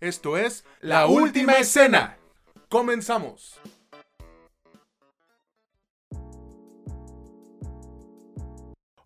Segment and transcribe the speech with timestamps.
[0.00, 2.18] Esto es La Última Escena.
[2.68, 3.58] Comenzamos.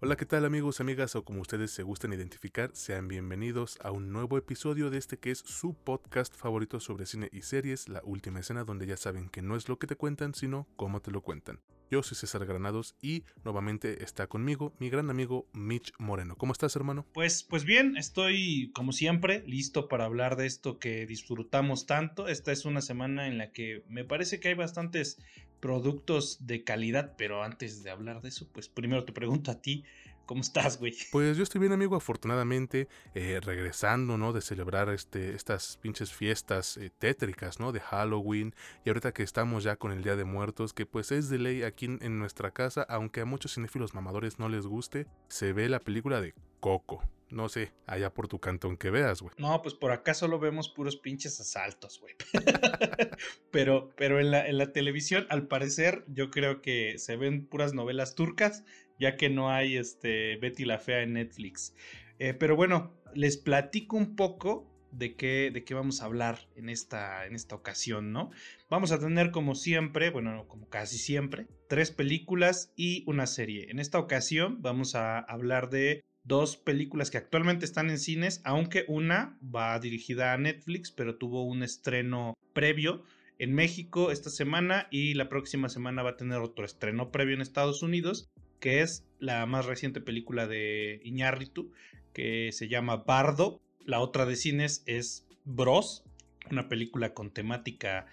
[0.00, 2.70] Hola, ¿qué tal amigos, amigas o como ustedes se gusten identificar?
[2.74, 7.28] Sean bienvenidos a un nuevo episodio de este que es su podcast favorito sobre cine
[7.30, 10.34] y series, La Última Escena, donde ya saben que no es lo que te cuentan,
[10.34, 11.60] sino cómo te lo cuentan.
[11.90, 16.36] Yo soy César Granados y nuevamente está conmigo mi gran amigo Mitch Moreno.
[16.36, 17.04] ¿Cómo estás, hermano?
[17.12, 22.28] Pues, pues bien, estoy como siempre listo para hablar de esto que disfrutamos tanto.
[22.28, 25.18] Esta es una semana en la que me parece que hay bastantes
[25.58, 29.82] productos de calidad, pero antes de hablar de eso, pues primero te pregunto a ti,
[30.30, 30.94] ¿Cómo estás, güey?
[31.10, 34.32] Pues yo estoy bien, amigo, afortunadamente, eh, regresando, ¿no?
[34.32, 37.72] De celebrar este, estas pinches fiestas eh, tétricas, ¿no?
[37.72, 38.54] De Halloween.
[38.84, 41.64] Y ahorita que estamos ya con el Día de Muertos, que pues es de ley
[41.64, 45.80] aquí en nuestra casa, aunque a muchos cinéfilos mamadores no les guste, se ve la
[45.80, 47.02] película de Coco.
[47.30, 49.34] No sé, allá por tu cantón que veas, güey.
[49.38, 52.14] No, pues por acá solo vemos puros pinches asaltos, güey.
[53.52, 57.72] pero pero en, la, en la televisión, al parecer, yo creo que se ven puras
[57.72, 58.64] novelas turcas,
[59.00, 61.74] ya que no hay este, Betty la Fea en Netflix.
[62.18, 66.68] Eh, pero bueno, les platico un poco de qué, de qué vamos a hablar en
[66.68, 68.30] esta, en esta ocasión, ¿no?
[68.68, 73.70] Vamos a tener como siempre, bueno, como casi siempre, tres películas y una serie.
[73.70, 78.84] En esta ocasión vamos a hablar de dos películas que actualmente están en cines, aunque
[78.88, 83.02] una va dirigida a Netflix, pero tuvo un estreno previo
[83.38, 87.40] en México esta semana y la próxima semana va a tener otro estreno previo en
[87.40, 88.30] Estados Unidos,
[88.60, 91.72] que es la más reciente película de Iñárritu,
[92.12, 93.60] que se llama Bardo.
[93.84, 96.04] La otra de cines es Bros,
[96.50, 98.06] una película con temática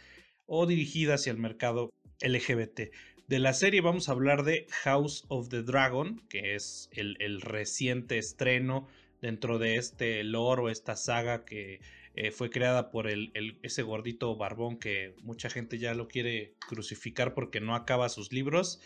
[0.45, 2.89] o dirigida hacia el mercado LGBT.
[3.27, 8.17] De la serie vamos a hablar de House of the Dragon, que es el, reciente
[8.17, 8.87] estreno
[9.21, 11.81] dentro de este lore o esta saga que
[12.15, 17.59] eh, fue creada por ese gordito barbón que mucha gente ya lo quiere crucificar porque
[17.59, 18.79] no acaba sus libros.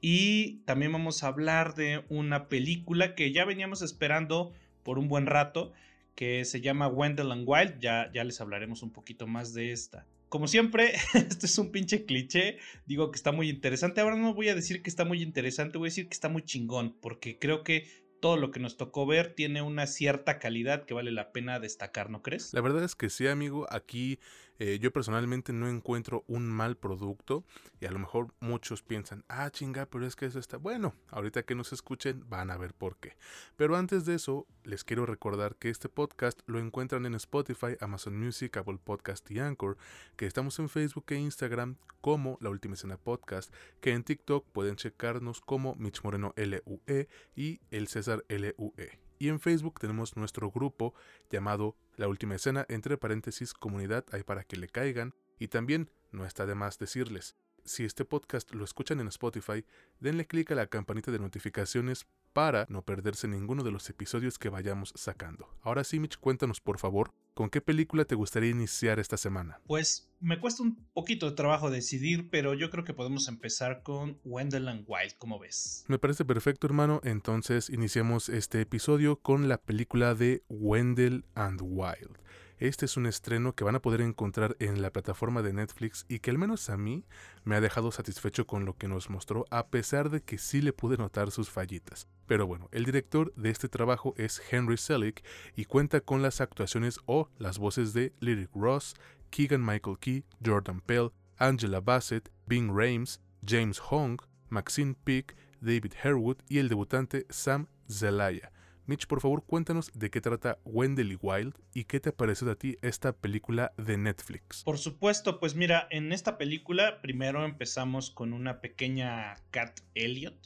[0.00, 4.52] Y también vamos a hablar de una película que ya veníamos esperando
[4.82, 5.72] por un buen rato,
[6.14, 7.78] que se llama Wendell and Wild.
[7.80, 10.06] Ya, ya les hablaremos un poquito más de esta.
[10.28, 12.58] Como siempre, esto es un pinche cliché.
[12.86, 14.00] Digo que está muy interesante.
[14.00, 16.42] Ahora no voy a decir que está muy interesante, voy a decir que está muy
[16.42, 20.94] chingón, porque creo que todo lo que nos tocó ver tiene una cierta calidad que
[20.94, 22.52] vale la pena destacar, ¿no crees?
[22.54, 23.66] La verdad es que sí, amigo.
[23.70, 24.18] Aquí
[24.58, 27.44] eh, yo personalmente no encuentro un mal producto
[27.80, 30.94] y a lo mejor muchos piensan, ah, chinga, pero es que eso está bueno.
[31.08, 33.16] Ahorita que nos escuchen van a ver por qué.
[33.56, 38.18] Pero antes de eso, les quiero recordar que este podcast lo encuentran en Spotify, Amazon
[38.18, 39.76] Music, Apple Podcast y Anchor,
[40.16, 44.76] que estamos en Facebook e Instagram como La Última Escena Podcast, que en TikTok pueden
[44.76, 49.00] checarnos como Mitch Moreno LUE y el César LUE.
[49.18, 50.94] Y en Facebook tenemos nuestro grupo
[51.30, 55.14] llamado La Última Escena, entre paréntesis, comunidad, ahí para que le caigan.
[55.38, 59.64] Y también, no está de más decirles, si este podcast lo escuchan en Spotify,
[59.98, 64.50] denle clic a la campanita de notificaciones para no perderse ninguno de los episodios que
[64.50, 65.48] vayamos sacando.
[65.62, 69.58] Ahora sí, Mitch, cuéntanos por favor, ¿con qué película te gustaría iniciar esta semana?
[69.66, 74.20] Pues me cuesta un poquito de trabajo decidir, pero yo creo que podemos empezar con
[74.22, 75.86] Wendell and Wild, ¿cómo ves?
[75.88, 77.00] Me parece perfecto, hermano.
[77.04, 82.18] Entonces iniciamos este episodio con la película de Wendell and Wild.
[82.58, 86.20] Este es un estreno que van a poder encontrar en la plataforma de Netflix y
[86.20, 87.04] que al menos a mí
[87.44, 90.72] me ha dejado satisfecho con lo que nos mostró a pesar de que sí le
[90.72, 92.08] pude notar sus fallitas.
[92.26, 95.22] Pero bueno, el director de este trabajo es Henry Selick
[95.54, 98.94] y cuenta con las actuaciones o las voces de Lyric Ross,
[99.28, 104.16] Keegan Michael Key, Jordan Pell, Angela Bassett, Bing Rames, James Hong,
[104.48, 108.50] Maxine Peake, David Herwood y el debutante Sam Zelaya.
[108.86, 112.78] Mitch, por favor, cuéntanos de qué trata Wendell Wild y qué te pareció a ti
[112.82, 114.62] esta película de Netflix.
[114.62, 120.36] Por supuesto, pues mira, en esta película primero empezamos con una pequeña Cat Elliot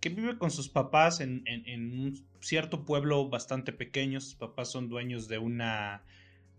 [0.00, 4.20] que vive con sus papás en, un cierto pueblo bastante pequeño.
[4.20, 6.02] Sus papás son dueños de una,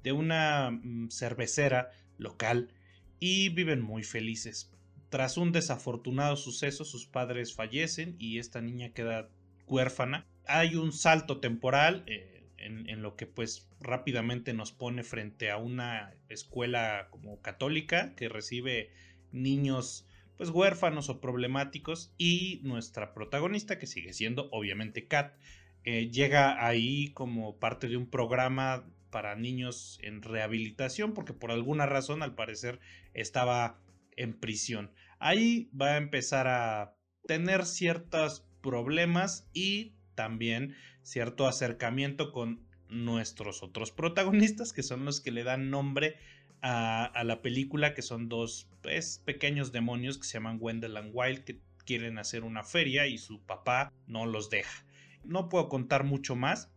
[0.04, 2.72] de una mm, cervecera local
[3.20, 4.72] y viven muy felices.
[5.10, 9.30] Tras un desafortunado suceso, sus padres fallecen y esta niña queda
[9.68, 15.58] huérfana hay un salto temporal eh, en, lo que pues rápidamente nos pone frente a
[15.58, 18.90] una escuela como católica que recibe
[19.32, 20.08] niños
[20.38, 25.36] pues huérfanos o problemáticos y nuestra protagonista que sigue siendo obviamente Kat
[25.84, 31.86] eh, llega ahí como parte de un programa para niños en rehabilitación porque por alguna
[31.86, 32.80] razón al parecer
[33.14, 33.80] estaba
[34.18, 34.92] en prisión.
[35.20, 36.96] Ahí va a empezar a
[37.28, 45.32] tener ciertos problemas y también cierto acercamiento con nuestros otros protagonistas, que son los que
[45.32, 46.16] le dan nombre
[46.62, 51.44] a, la película, que son dos pues, pequeños demonios que se llaman Wendell and Wild,
[51.44, 54.84] que quieren hacer una feria y su papá no los deja.
[55.24, 56.72] No puedo contar mucho más,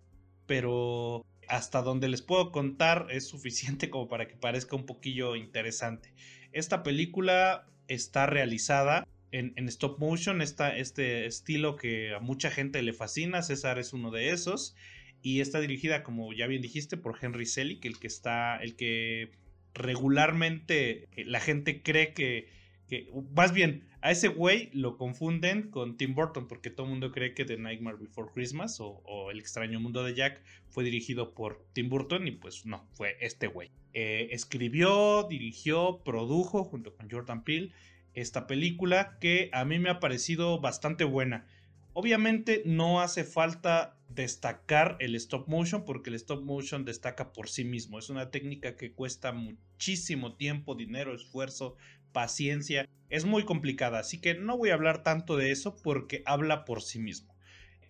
[0.46, 6.12] pero hasta donde les puedo contar es suficiente como para que parezca un poquillo interesante.
[6.52, 12.93] Esta película está realizada en, stop motion, está este estilo que a mucha gente le
[12.93, 14.75] fascina, César es uno de esos,
[15.23, 19.33] y está dirigida, como ya bien dijiste, por Henry Selick, el que está, el que
[19.75, 22.49] regularmente la gente cree que,
[22.89, 27.11] que más bien, a ese güey lo confunden con Tim Burton, porque todo el mundo
[27.11, 31.67] cree que The Nightmare Before Christmas o, El extraño mundo de Jack fue dirigido por
[31.73, 33.71] Tim Burton y pues no, fue este güey.
[33.93, 37.73] Eh, escribió, dirigió, produjo junto con Jordan Peele
[38.20, 41.47] esta película que a mí me ha parecido bastante buena.
[41.93, 47.65] Obviamente no hace falta destacar el stop motion porque el stop motion destaca por sí
[47.65, 47.99] mismo.
[47.99, 51.76] Es una técnica que cuesta muchísimo tiempo, dinero, esfuerzo,
[52.12, 52.88] paciencia.
[53.11, 56.82] Es muy complicada, así que no voy a hablar tanto de eso porque habla por
[56.82, 57.35] sí mismo.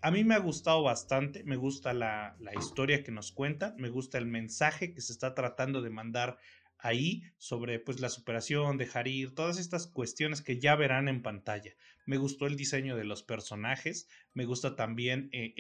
[0.01, 3.89] A mí me ha gustado bastante, me gusta la, la historia que nos cuenta, me
[3.89, 6.39] gusta el mensaje que se está tratando de mandar
[6.79, 11.75] ahí sobre pues la superación, dejar ir, todas estas cuestiones que ya verán en pantalla.
[12.07, 15.55] Me gustó el diseño de los personajes, me gusta también eh,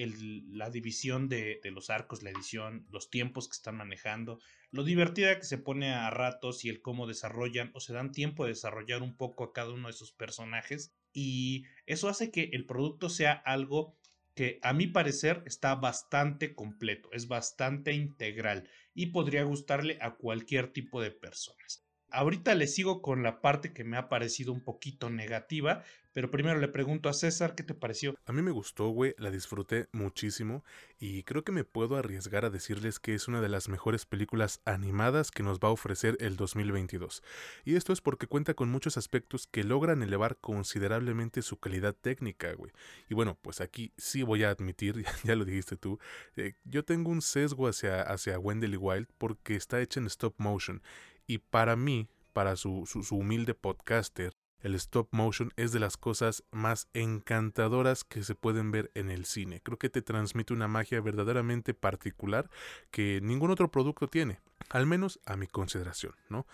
[0.48, 5.44] la división de, los arcos, la edición, los tiempos que están manejando, lo divertida que
[5.44, 9.16] se pone a ratos y el cómo desarrollan o se dan tiempo de desarrollar un
[9.16, 13.96] poco a cada uno de sus personajes y eso hace que el producto sea algo
[14.34, 18.68] que a mi parecer está bastante completo, es bastante integral
[18.98, 21.87] y podría gustarle a cualquier tipo de personas.
[22.10, 25.82] Ahorita le sigo con la parte que me ha parecido un poquito negativa,
[26.18, 28.16] pero primero le pregunto a César, ¿qué te pareció?
[28.26, 30.64] A mí me gustó, güey, la disfruté muchísimo
[30.98, 34.60] y creo que me puedo arriesgar a decirles que es una de las mejores películas
[34.64, 37.22] animadas que nos va a ofrecer el 2022.
[37.64, 42.52] Y esto es porque cuenta con muchos aspectos que logran elevar considerablemente su calidad técnica,
[42.54, 42.72] güey.
[43.08, 46.00] Y bueno, pues aquí sí voy a admitir, ya lo dijiste tú,
[46.36, 50.82] eh, yo tengo un sesgo hacia, hacia Wendell Wild porque está hecha en stop motion.
[51.28, 56.88] Y para mí, para su, humilde podcaster, el stop motion es de las cosas más
[56.94, 59.60] encantadoras que se pueden ver en el cine.
[59.62, 62.50] Creo que te transmite una magia verdaderamente particular
[62.90, 64.40] que ningún otro producto tiene,
[64.70, 66.46] al menos a mi consideración, ¿no?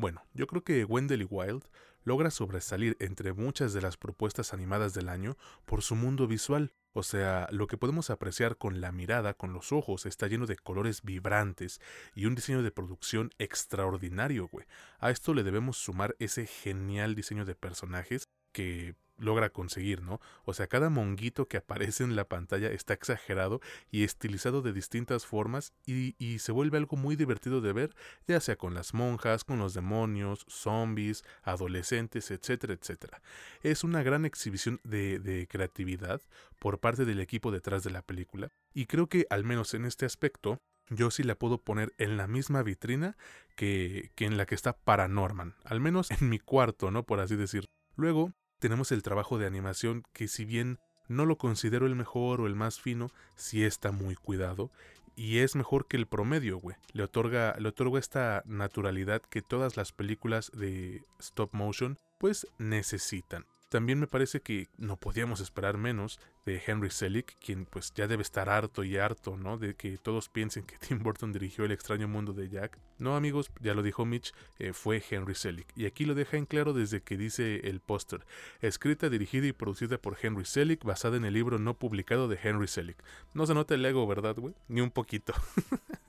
[0.00, 1.62] Bueno, yo creo que Wendell y Wild
[2.04, 5.36] logra sobresalir entre muchas de las propuestas animadas del año
[5.66, 6.72] por su mundo visual.
[6.94, 10.56] O sea, lo que podemos apreciar con la mirada, con los ojos, está lleno de
[10.56, 11.82] colores vibrantes
[12.14, 14.64] y un diseño de producción extraordinario, güey.
[15.00, 20.20] A esto le debemos sumar ese genial diseño de personajes que logra conseguir, ¿no?
[20.44, 25.26] O sea, cada monguito que aparece en la pantalla está exagerado y estilizado de distintas
[25.26, 27.94] formas y, se vuelve algo muy divertido de ver,
[28.26, 33.20] ya sea con las monjas, con los demonios, zombies, adolescentes, etcétera, etcétera.
[33.62, 36.20] Es una gran exhibición de, creatividad
[36.58, 40.06] por parte del equipo detrás de la película y creo que al menos en este
[40.06, 40.58] aspecto
[40.88, 43.16] yo sí la puedo poner en la misma vitrina
[43.56, 47.04] que, que en la que está Paranorman, al menos en mi cuarto, ¿no?
[47.04, 47.66] Por así decir.
[47.96, 50.78] Luego, tenemos el trabajo de animación que si bien
[51.08, 54.70] no lo considero el mejor o el más fino, sí está muy cuidado
[55.16, 56.76] y es mejor que el promedio, güey.
[56.92, 63.44] Le otorga, le otorga esta naturalidad que todas las películas de stop motion pues necesitan.
[63.70, 68.22] También me parece que no podíamos esperar menos de Henry Selick, quien pues ya debe
[68.22, 69.58] estar harto y harto, ¿no?
[69.58, 72.78] De que todos piensen que Tim Burton dirigió El extraño mundo de Jack.
[72.98, 75.68] No amigos, ya lo dijo Mitch, eh, fue Henry Selick.
[75.76, 78.26] Y aquí lo deja en claro desde que dice el póster.
[78.60, 82.66] Escrita, dirigida y producida por Henry Selick, basada en el libro no publicado de Henry
[82.66, 83.00] Selick.
[83.34, 84.56] No se nota el ego, ¿verdad, güey?
[84.66, 85.32] Ni un poquito.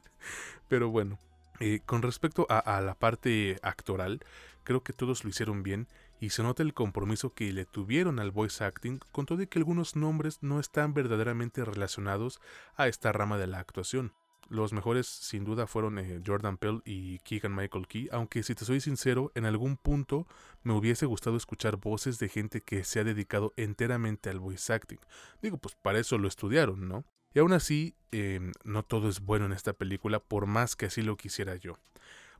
[0.67, 1.19] Pero bueno,
[1.59, 4.25] eh, con respecto a, la parte actoral,
[4.63, 5.87] creo que todos lo hicieron bien
[6.21, 9.57] y se nota el compromiso que le tuvieron al voice acting con todo y que
[9.57, 12.39] algunos nombres no están verdaderamente relacionados
[12.75, 14.13] a esta rama de la actuación.
[14.47, 18.65] Los mejores sin duda fueron eh, Jordan Pell y Keegan Michael Key, aunque si te
[18.65, 20.27] soy sincero, en algún punto
[20.61, 24.99] me hubiese gustado escuchar voces de gente que se ha dedicado enteramente al voice acting.
[25.41, 27.03] Digo, pues para eso lo estudiaron, ¿no?
[27.33, 31.01] Y aún así, em, no todo es bueno en esta película, por más que así
[31.01, 31.79] lo quisiera yo.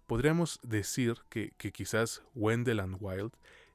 [0.06, 3.32] Podríamos decir que, que quizás Wendell and Wild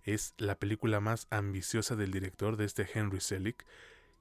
[0.06, 3.66] es la película más ambiciosa del director de este Henry Selick,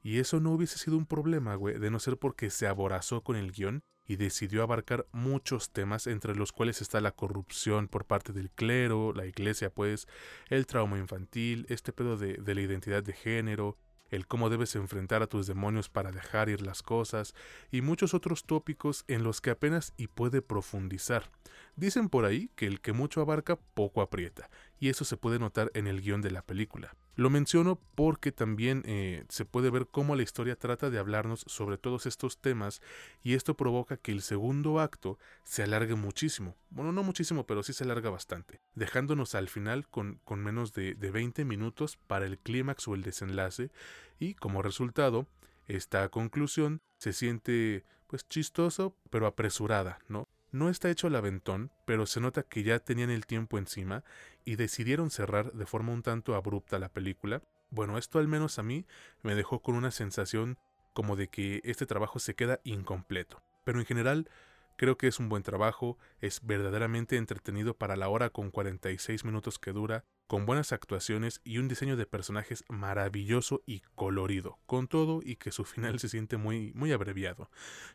[0.04, 3.38] y eso no hubiese sido un problema, güey, de no ser porque se aborazó con
[3.38, 8.34] el guion y decidió abarcar muchos temas, entre los cuales está la corrupción por parte
[8.34, 10.08] del clero, la iglesia, pues,
[10.50, 13.78] el trauma infantil, este pedo de, de la identidad de género,
[14.16, 17.36] el cómo debes enfrentar a tus demonios para dejar ir las cosas,
[17.72, 21.30] y muchos otros tópicos en los que apenas y puede profundizar.
[21.76, 25.72] Dicen por ahí que el que mucho abarca poco aprieta, y eso se puede notar
[25.74, 26.96] en el guion de la película.
[27.16, 31.78] Lo menciono porque también eh, se puede ver cómo la historia trata de hablarnos sobre
[31.78, 32.82] todos estos temas
[33.24, 36.56] y esto provoca que el segundo acto se alargue muchísimo.
[36.70, 40.94] Bueno, no muchísimo, pero sí se alarga bastante, dejándonos al final con, con menos de,
[40.94, 43.72] de 20 minutos para el clímax o el desenlace
[44.20, 45.28] y como resultado,
[45.68, 50.28] esta conclusión se siente pues chistoso pero apresurada, ¿no?
[50.56, 54.06] No está hecho al aventón, pero se nota que ya tenían el tiempo encima
[54.46, 57.42] y decidieron cerrar de forma un tanto abrupta la película.
[57.72, 58.86] Bueno, esto al menos a mí
[59.22, 60.58] me dejó con una sensación
[60.94, 63.44] como de que este trabajo se queda incompleto.
[63.66, 64.30] Pero en general
[64.78, 69.60] creo que es un buen trabajo, es verdaderamente entretenido para la hora con 46 minutos
[69.60, 75.20] que dura, con buenas actuaciones y un diseño de personajes maravilloso y colorido, con todo
[75.22, 77.50] y que su final se siente muy muy abreviado.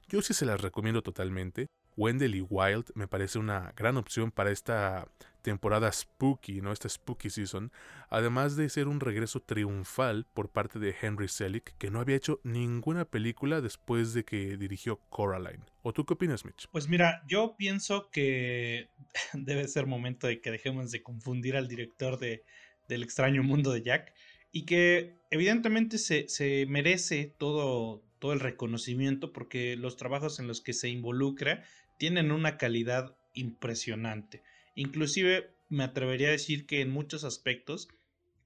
[0.09, 1.69] Yo sí se las recomiendo totalmente.
[1.97, 5.09] Wendell y Wild me parece una gran opción para esta
[5.41, 6.73] temporada spooky, ¿no?
[6.73, 7.73] Esta spooky season,
[8.09, 12.41] además de ser un regreso triunfal por parte de Henry Selick, que no había hecho
[12.45, 15.65] ninguna película después de que dirigió Coraline.
[15.83, 16.69] ¿O tú qué opinas, Mitch?
[16.71, 18.89] Pues mira, yo pienso que
[19.33, 22.45] debe ser momento de que dejemos de confundir al director de,
[22.89, 24.15] del extraño mundo de Jack
[24.53, 30.61] y que evidentemente se, se merece todo, todo el reconocimiento porque los trabajos en los
[30.61, 31.65] que se involucra
[32.01, 34.43] tienen una calidad impresionante.
[34.75, 37.89] Inclusive me atrevería a decir que en muchos aspectos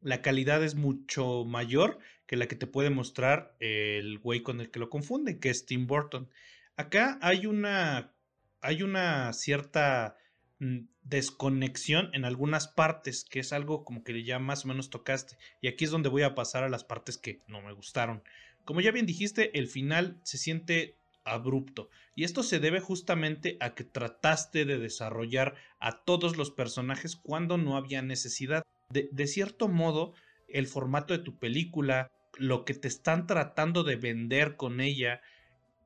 [0.03, 4.73] la calidad es mucho mayor que la que te puede mostrar el güey con el
[4.73, 6.29] que lo confunden, que es Tim Burton.
[6.77, 8.13] Acá hay una,
[8.61, 10.17] hay una cierta
[10.59, 15.37] mm, desconexión en algunas partes, que es algo como que ya más o menos tocaste.
[15.61, 18.25] Y aquí es donde voy a pasar a las partes que no me gustaron.
[18.65, 21.88] Como ya bien dijiste, el final se siente abrupto.
[22.14, 27.57] Y esto se debe justamente a que trataste de desarrollar a todos los personajes cuando
[27.59, 28.62] no había necesidad.
[28.90, 30.12] De, cierto modo,
[30.49, 35.21] el formato de tu película, lo que te están tratando de vender con ella,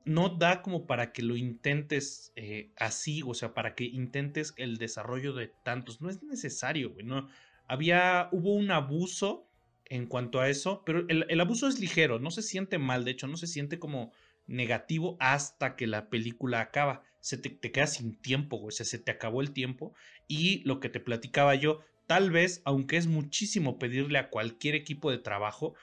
[0.05, 4.77] no da como para que lo intentes eh, así, o sea, para que intentes el
[4.77, 6.01] desarrollo de tantos.
[6.01, 7.27] No es necesario, No,
[7.67, 9.47] había, hubo un abuso
[9.85, 13.25] en cuanto a eso, pero el abuso es ligero, no se siente mal, de hecho,
[13.25, 14.11] no se siente como
[14.49, 17.03] negativo hasta que la película acaba.
[17.21, 18.61] Se te, queda sin tiempo.
[18.61, 19.93] O sea, se te acabó el tiempo.
[20.27, 25.11] Y lo que te platicaba yo, tal vez, aunque es muchísimo pedirle a cualquier equipo
[25.11, 25.75] de trabajo,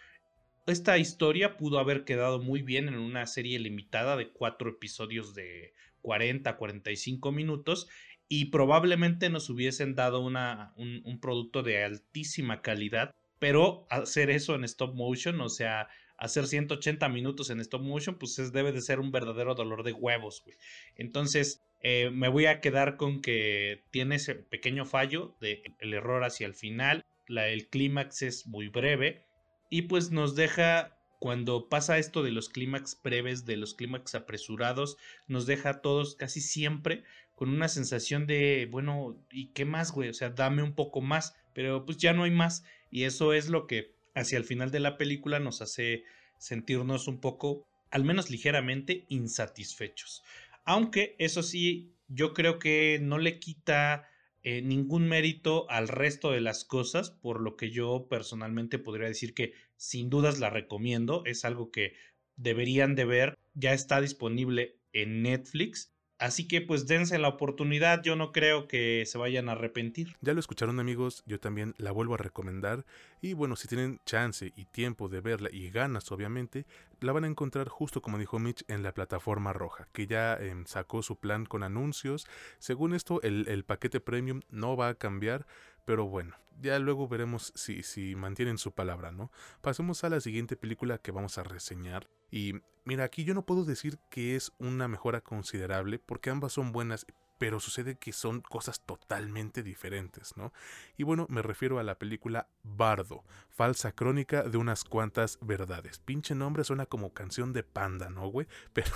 [0.66, 5.72] esta historia pudo haber quedado muy bien en una serie limitada de cuatro episodios de
[6.02, 7.88] 40 45 minutos
[8.28, 14.56] y probablemente nos hubiesen dado una, un, un producto de altísima calidad, pero hacer eso
[14.56, 19.00] en stop motion, o sea, hacer 180 minutos en stop motion, pues debe de ser
[19.00, 20.56] un verdadero dolor de huevos, güey.
[20.96, 26.24] Entonces, eh, me voy a quedar con que tiene ese pequeño fallo de el error
[26.24, 29.24] hacia el final, la, el clímax es muy breve
[29.68, 34.96] y pues nos deja cuando pasa esto de los clímax breves, de los clímax apresurados,
[35.26, 37.04] nos deja a todos casi siempre
[37.34, 40.08] con una sensación de, bueno, ¿y qué más, güey?
[40.08, 42.64] O sea, dame un poco más, pero pues ya no hay más.
[42.90, 46.02] Y eso es lo que hacia el final de la película nos hace
[46.38, 50.24] sentirnos un poco, al menos ligeramente, insatisfechos.
[50.64, 54.08] Aunque eso sí, yo creo que no le quita
[54.42, 59.34] eh, ningún mérito al resto de las cosas, por lo que yo personalmente podría decir
[59.34, 61.94] que sin dudas la recomiendo, es algo que
[62.36, 68.16] deberían de ver, ya está disponible en Netflix Así que pues dense la oportunidad, yo
[68.16, 70.16] no creo que se vayan a arrepentir.
[70.22, 72.86] Ya lo escucharon amigos, yo también la vuelvo a recomendar
[73.20, 76.64] y bueno, si tienen chance y tiempo de verla y ganas obviamente,
[77.00, 80.64] la van a encontrar justo como dijo Mitch en la plataforma roja, que ya em,
[80.64, 82.26] sacó su plan con anuncios.
[82.58, 85.46] Según esto, el, el paquete premium no va a cambiar,
[85.84, 89.30] pero bueno, ya luego veremos si, si mantienen su palabra, ¿no?
[89.60, 92.08] Pasemos a la siguiente película que vamos a reseñar.
[92.30, 92.54] Y
[92.84, 97.06] mira, aquí yo no puedo decir que es una mejora considerable porque ambas son buenas,
[97.38, 100.52] pero sucede que son cosas totalmente diferentes, ¿no?
[100.96, 105.98] Y bueno, me refiero a la película Bardo, falsa crónica de unas cuantas verdades.
[105.98, 108.46] Pinche nombre suena como canción de panda, ¿no, güey?
[108.72, 108.92] Pero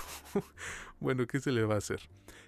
[0.99, 2.01] bueno, ¿qué se le va a hacer?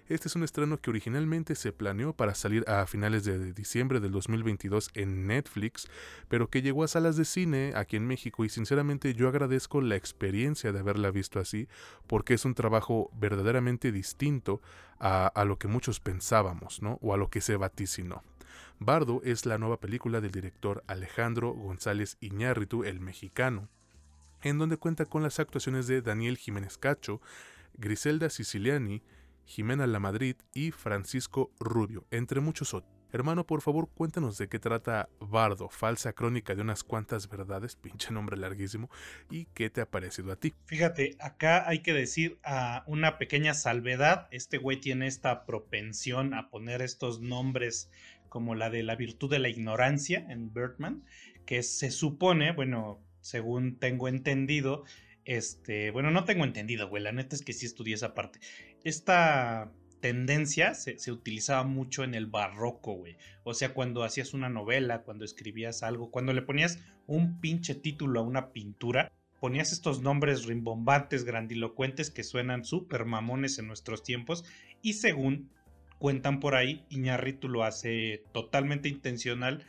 [0.06, 4.12] Este es un estreno que originalmente se planeó para salir a finales de diciembre del
[4.12, 5.88] 2022 en Netflix,
[6.28, 9.96] pero que llegó a salas de cine aquí en México y sinceramente yo agradezco la
[9.96, 11.68] experiencia de haberla visto así,
[12.06, 14.60] porque es un trabajo verdaderamente distinto
[14.98, 16.98] a, lo que muchos pensábamos, ¿no?
[17.00, 18.22] O a lo que se vaticinó.
[18.78, 23.70] Bardo es la nueva película del director Alejandro González Iñárritu, el mexicano,
[24.42, 27.22] en donde cuenta con las actuaciones de Daniel Jiménez Cacho,
[27.78, 29.02] Griselda Siciliani,
[29.46, 32.94] Jimena La Madrid y Francisco Rubio, entre muchos otros.
[33.14, 38.10] Hermano, por favor, cuéntanos de qué trata Bardo, falsa crónica de unas cuantas verdades, pinche
[38.10, 38.90] nombre larguísimo,
[39.30, 40.52] y qué te ha parecido a ti.
[40.66, 46.50] Fíjate, acá hay que decir a una pequeña salvedad, este güey tiene esta propensión a
[46.50, 47.88] poner estos nombres
[48.28, 51.04] como la de la virtud de la ignorancia en Birdman,
[51.46, 54.82] que se supone, bueno, según tengo entendido,
[55.24, 58.40] este, bueno, no tengo entendido, güey, la neta es que sí estudié esa parte.
[58.84, 63.16] Esta tendencia se, utilizaba mucho en el barroco, güey.
[63.42, 68.20] O sea, cuando hacías una novela, cuando escribías algo, cuando le ponías un pinche título
[68.20, 69.10] a una pintura,
[69.40, 74.44] ponías estos nombres rimbombantes, grandilocuentes que suenan súper mamones en nuestros tiempos
[74.82, 75.48] y según
[75.98, 79.64] cuentan por ahí, Iñárritu lo hace totalmente intencional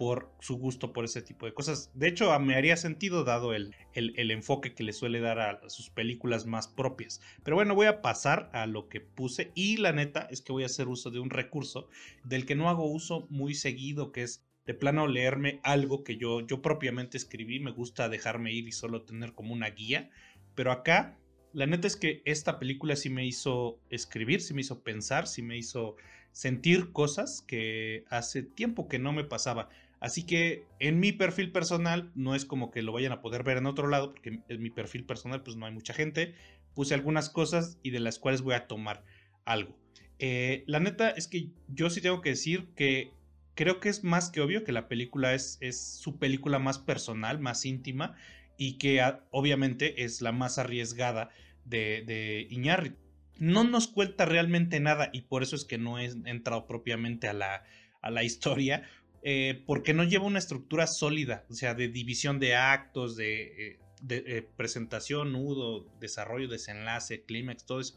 [0.00, 1.90] por su gusto por ese tipo de cosas.
[1.92, 5.90] De hecho, me haría sentido dado el, el, enfoque que le suele dar a sus
[5.90, 7.20] películas más propias.
[7.44, 10.62] Pero bueno, voy a pasar a lo que puse y la neta es que voy
[10.62, 11.90] a hacer uso de un recurso
[12.24, 16.40] del que no hago uso muy seguido, que es de plano leerme algo que yo,
[16.46, 17.60] yo propiamente escribí.
[17.60, 20.08] Me gusta dejarme ir y solo tener como una guía.
[20.54, 21.18] Pero acá,
[21.52, 25.42] la neta es que esta película sí me hizo escribir, sí me hizo pensar, sí
[25.42, 25.96] me hizo
[26.32, 29.68] sentir cosas que hace tiempo que no me pasaba.
[30.00, 33.58] Así que en mi perfil personal no es como que lo vayan a poder ver
[33.58, 36.34] en otro lado, porque en mi perfil personal pues no hay mucha gente.
[36.74, 39.04] Puse algunas cosas y de las cuales voy a tomar
[39.44, 39.76] algo.
[40.18, 43.12] Eh, la neta es que yo sí tengo que decir que
[43.54, 47.38] creo que es más que obvio que la película es, es su película más personal,
[47.38, 48.16] más íntima
[48.56, 51.30] y que obviamente es la más arriesgada
[51.64, 52.96] de, de.
[53.38, 57.32] No nos cuenta realmente nada y por eso es que no he entrado propiamente a
[57.32, 57.64] la,
[58.02, 58.82] a la historia,
[59.22, 63.78] eh, porque no lleva una estructura sólida, o sea, de división de actos, de, eh,
[64.08, 67.94] eh, presentación, nudo, desarrollo, desenlace, clímax, todo eso.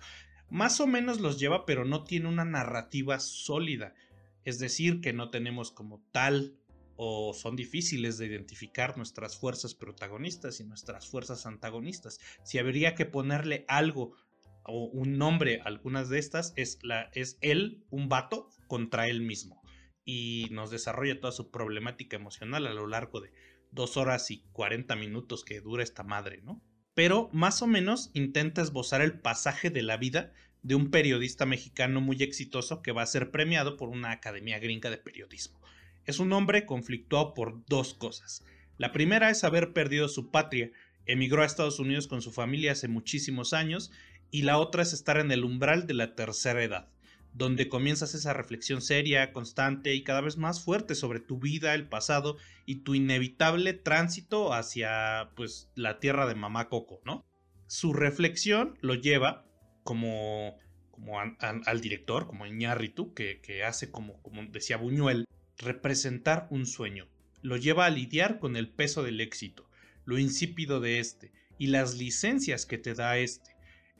[0.49, 3.93] Más o menos los lleva, pero no tiene una narrativa sólida.
[4.43, 6.57] Es decir, que no tenemos como tal
[6.97, 12.19] o son difíciles de identificar nuestras fuerzas protagonistas y nuestras fuerzas antagonistas.
[12.43, 14.15] Si habría que ponerle algo
[14.65, 19.21] o un nombre a algunas de estas, es, la, es él, un vato, contra él
[19.21, 19.62] mismo
[20.05, 23.31] y nos desarrolla toda su problemática emocional a lo largo de
[23.71, 26.61] dos horas y 40 minutos que dura esta madre, ¿no?
[26.93, 32.01] Pero más o menos intenta esbozar el pasaje de la vida de un periodista mexicano
[32.01, 35.59] muy exitoso que va a ser premiado por una academia gringa de periodismo.
[36.05, 38.45] Es un hombre conflictuado por dos cosas.
[38.77, 40.71] La primera es haber perdido su patria,
[41.05, 43.91] emigró a Estados Unidos con su familia hace muchísimos años,
[44.29, 46.92] y la otra es estar en el umbral de la tercera edad
[47.33, 51.87] donde comienzas esa reflexión seria, constante y cada vez más fuerte sobre tu vida, el
[51.87, 57.25] pasado y tu inevitable tránsito hacia pues la tierra de mamá Coco, ¿no?
[57.67, 59.45] Su reflexión lo lleva
[59.83, 60.57] como,
[60.91, 67.07] como al director, como Iñárritu, que, que hace como, como decía Buñuel, representar un sueño.
[67.41, 69.67] Lo lleva a lidiar con el peso del éxito,
[70.05, 73.52] lo insípido de este y las licencias que te da este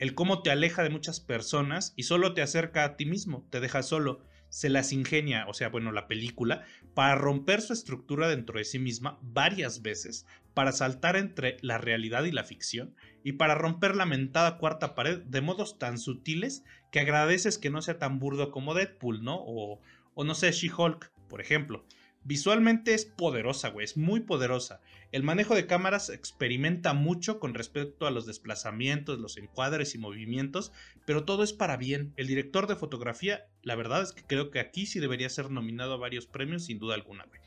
[0.04, 3.62] el cómo te aleja de muchas personas y solo te acerca a ti mismo, te
[3.62, 8.58] deja solo, se las ingenia, o sea, bueno, la película, para romper su estructura dentro
[8.58, 13.56] de sí misma varias veces, para saltar entre la realidad y la ficción, y para
[13.56, 18.20] romper la mentada cuarta pared de modos tan sutiles que agradeces que no sea tan
[18.20, 19.38] burdo como Deadpool, ¿no?
[19.38, 19.80] O,
[20.16, 21.86] o no sé, She-Hulk, por ejemplo.
[22.26, 24.80] Visualmente es poderosa, güey, es muy poderosa.
[25.12, 30.72] El manejo de cámaras experimenta mucho con respecto a los desplazamientos, los encuadres y movimientos,
[31.06, 32.14] pero todo es para bien.
[32.16, 35.94] El director de fotografía, la verdad es que creo que aquí sí debería ser nominado
[35.94, 37.42] a varios premios, sin duda alguna, güey.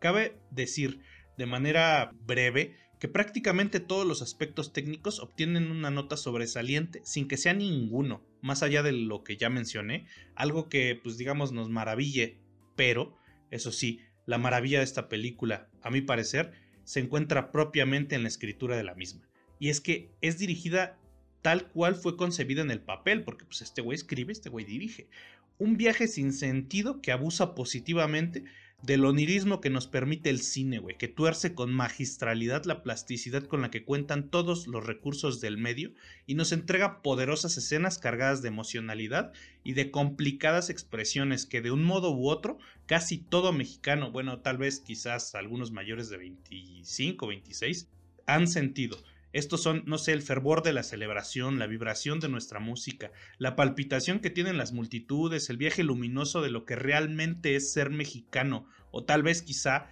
[0.00, 1.00] Cabe decir
[1.38, 7.38] de manera breve que prácticamente todos los aspectos técnicos obtienen una nota sobresaliente sin que
[7.38, 12.38] sea ninguno, más allá de lo que ya mencioné, algo que pues digamos nos maraville,
[12.76, 13.16] pero
[13.50, 16.52] eso sí, la maravilla de esta película, a mi parecer,
[16.84, 19.28] se encuentra propiamente en la escritura de la misma.
[19.58, 20.98] Y es que es dirigida
[21.42, 25.08] tal cual fue concebida en el papel, porque pues este güey escribe, este güey dirige.
[25.58, 28.44] Un viaje sin sentido que abusa positivamente
[28.82, 33.60] del onirismo que nos permite el cine, güey, que tuerce con magistralidad la plasticidad con
[33.60, 35.92] la que cuentan todos los recursos del medio
[36.26, 39.32] y nos entrega poderosas escenas cargadas de emocionalidad
[39.64, 44.56] y de complicadas expresiones que de un modo u otro casi todo mexicano, bueno, tal
[44.56, 47.88] vez quizás algunos mayores de 25, 26,
[48.26, 48.98] han sentido.
[49.32, 53.54] Estos son, no sé, el fervor de la celebración, la vibración de nuestra música, la
[53.54, 58.66] palpitación que tienen las multitudes, el viaje luminoso de lo que realmente es ser mexicano,
[58.90, 59.88] o tal vez quizá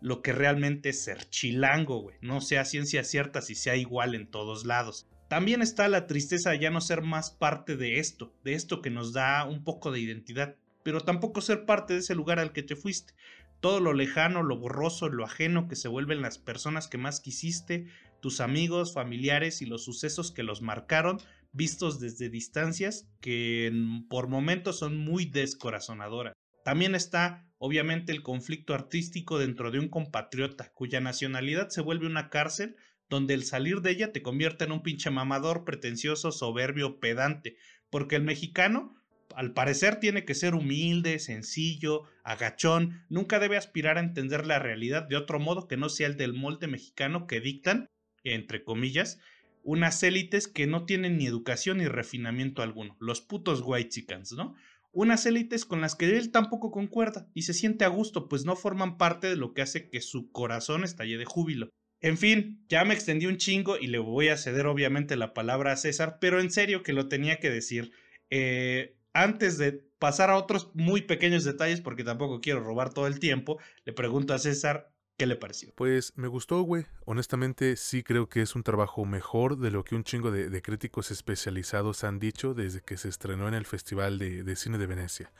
[0.00, 2.16] lo que realmente es ser chilango, güey.
[2.20, 5.06] No sea ciencia cierta si sea igual en todos lados.
[5.28, 8.90] También está la tristeza de ya no ser más parte de esto, de esto que
[8.90, 12.64] nos da un poco de identidad, pero tampoco ser parte de ese lugar al que
[12.64, 13.14] te fuiste.
[13.60, 17.86] Todo lo lejano, lo borroso, lo ajeno que se vuelven las personas que más quisiste,
[18.20, 21.18] tus amigos, familiares y los sucesos que los marcaron,
[21.52, 23.72] vistos desde distancias que
[24.08, 26.34] por momentos son muy descorazonadoras.
[26.64, 32.30] También está, obviamente, el conflicto artístico dentro de un compatriota cuya nacionalidad se vuelve una
[32.30, 32.76] cárcel
[33.08, 37.56] donde el salir de ella te convierte en un pinche mamador, pretencioso, soberbio, pedante,
[37.90, 38.94] porque el mexicano,
[39.34, 45.08] al parecer, tiene que ser humilde, sencillo, agachón, nunca debe aspirar a entender la realidad
[45.08, 47.88] de otro modo que no sea el del molde mexicano que dictan,
[48.24, 49.20] entre comillas,
[49.62, 54.54] unas élites que no tienen ni educación ni refinamiento alguno, los putos whitexicans, ¿no?
[54.92, 58.56] Unas élites con las que él tampoco concuerda y se siente a gusto, pues no
[58.56, 61.68] forman parte de lo que hace que su corazón estalle de júbilo.
[62.00, 65.72] En fin, ya me extendí un chingo y le voy a ceder obviamente la palabra
[65.72, 67.92] a César, pero en serio que lo tenía que decir.
[68.30, 73.20] Eh, antes de pasar a otros muy pequeños detalles, porque tampoco quiero robar todo el
[73.20, 75.70] tiempo, le pregunto a César ¿Qué le pareció?
[75.74, 76.86] Pues me gustó, güey.
[77.04, 81.10] Honestamente, sí creo que es un trabajo mejor de lo que un chingo de, críticos
[81.10, 85.30] especializados han dicho desde que se estrenó en el Festival de Cine de Venecia.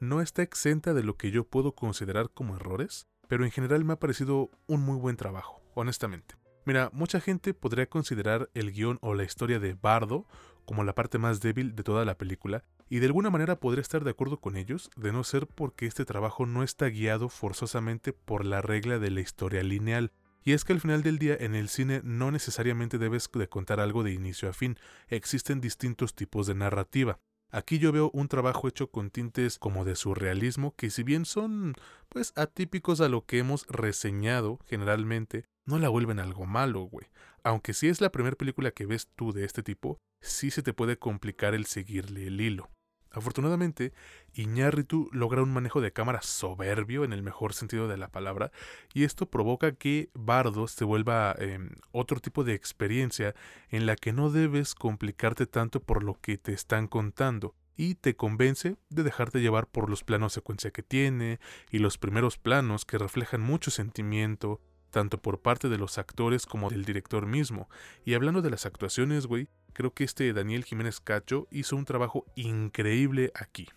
[0.00, 3.94] No está exenta de lo que yo puedo considerar como errores, pero en general me
[3.94, 6.34] ha parecido un muy buen trabajo honestamente.
[6.64, 10.26] Mira, mucha gente podría considerar el guion o la historia de Bardo
[10.64, 14.04] como la parte más débil de toda la película, y de alguna manera podría estar
[14.04, 18.44] de acuerdo con ellos, de no ser porque este trabajo no está guiado forzosamente por
[18.44, 20.12] la regla de la historia lineal.
[20.44, 23.80] Y es que al final del día en el cine no necesariamente debes de contar
[23.80, 24.76] algo de inicio a fin,
[25.08, 27.18] existen distintos tipos de narrativa.
[27.50, 31.72] Aquí yo veo un trabajo hecho con tintes como de surrealismo que si bien son
[32.10, 37.06] pues atípicos a lo que hemos reseñado generalmente, no la vuelven algo malo, güey.
[37.42, 40.74] Aunque si es la primera película que ves tú de este tipo, sí se te
[40.74, 42.68] puede complicar el seguirle el hilo.
[43.12, 43.92] Afortunadamente,
[44.32, 48.50] Iñárritu logra un manejo de cámara soberbio en el mejor sentido de la palabra,
[48.94, 53.34] y esto provoca que Bardo se vuelva em, otro tipo de experiencia
[53.68, 58.16] en la que no debes complicarte tanto por lo que te están contando, y te
[58.16, 62.98] convence de dejarte llevar por los planos secuencia que tiene y los primeros planos que
[62.98, 67.68] reflejan mucho sentimiento, tanto por parte de los actores como del director mismo.
[68.04, 72.24] Y hablando de las actuaciones, güey, creo que este Daniel Jiménez Cacho hizo un trabajo
[72.34, 73.68] increíble aquí.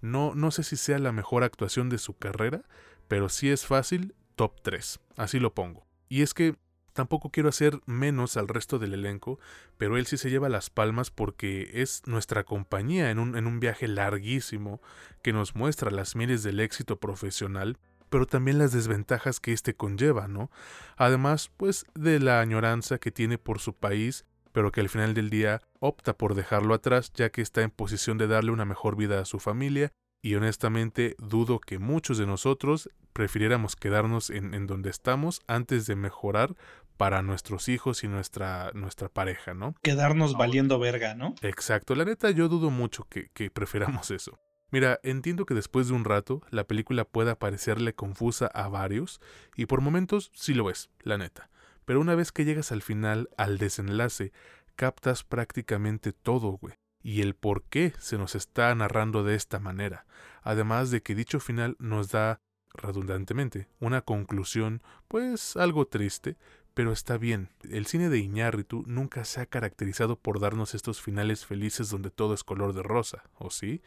[0.00, 2.62] No, no sé si sea la mejor actuación de su carrera,
[3.08, 5.00] pero si es fácil, top 3.
[5.16, 5.86] Así lo pongo.
[6.08, 6.56] Y es que
[6.92, 9.38] tampoco quiero hacer menos al resto del elenco,
[9.76, 13.60] pero él sí se lleva las palmas porque es nuestra compañía en un, en un
[13.60, 14.80] viaje larguísimo
[15.22, 17.78] que nos muestra las miles del éxito profesional
[18.08, 20.50] pero también las desventajas que éste conlleva, ¿no?
[20.96, 24.24] Además, pues de la añoranza que tiene por su país,
[24.56, 28.16] pero que al final del día opta por dejarlo atrás ya que está en posición
[28.16, 29.92] de darle una mejor vida a su familia
[30.22, 36.56] y honestamente dudo que muchos de nosotros prefiriéramos quedarnos en, donde estamos antes de mejorar
[36.96, 39.74] para nuestros hijos y nuestra, nuestra pareja, ¿no?
[39.82, 41.34] Quedarnos valiendo verga, ¿no?
[41.42, 44.38] Exacto, la neta yo dudo mucho que, que prefiramos eso.
[44.70, 49.20] Mira, entiendo que después de un rato la película pueda parecerle confusa a varios,
[49.54, 51.50] y por momentos sí lo es, la neta.
[51.86, 54.32] Pero una vez que llegas al final, al desenlace,
[54.74, 56.74] captas prácticamente todo, güey.
[57.02, 60.04] Y el por qué se nos está narrando de esta manera.
[60.42, 62.40] Además de que dicho final nos da,
[62.74, 66.36] redundantemente, una conclusión, pues algo triste,
[66.74, 71.46] pero está bien, el cine de Iñárritu nunca se ha caracterizado por darnos estos finales
[71.46, 73.80] felices donde todo es color de rosa, ¿o sí?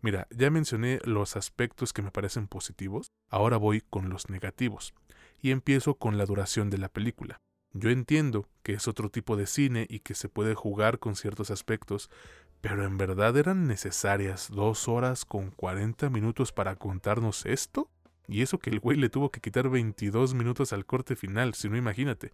[0.00, 4.94] Mira, ya mencioné los aspectos que me parecen positivos, ahora voy con los negativos,
[5.42, 7.40] y empiezo con la duración de la película.
[7.72, 11.50] Yo entiendo que es otro tipo de cine y que se puede jugar con ciertos
[11.50, 12.10] aspectos,
[12.60, 17.88] pero ¿en verdad eran necesarias dos horas con cuarenta minutos para contarnos esto?
[18.26, 21.68] Y eso que el güey le tuvo que quitar 22 minutos al corte final, si
[21.68, 22.32] no imagínate.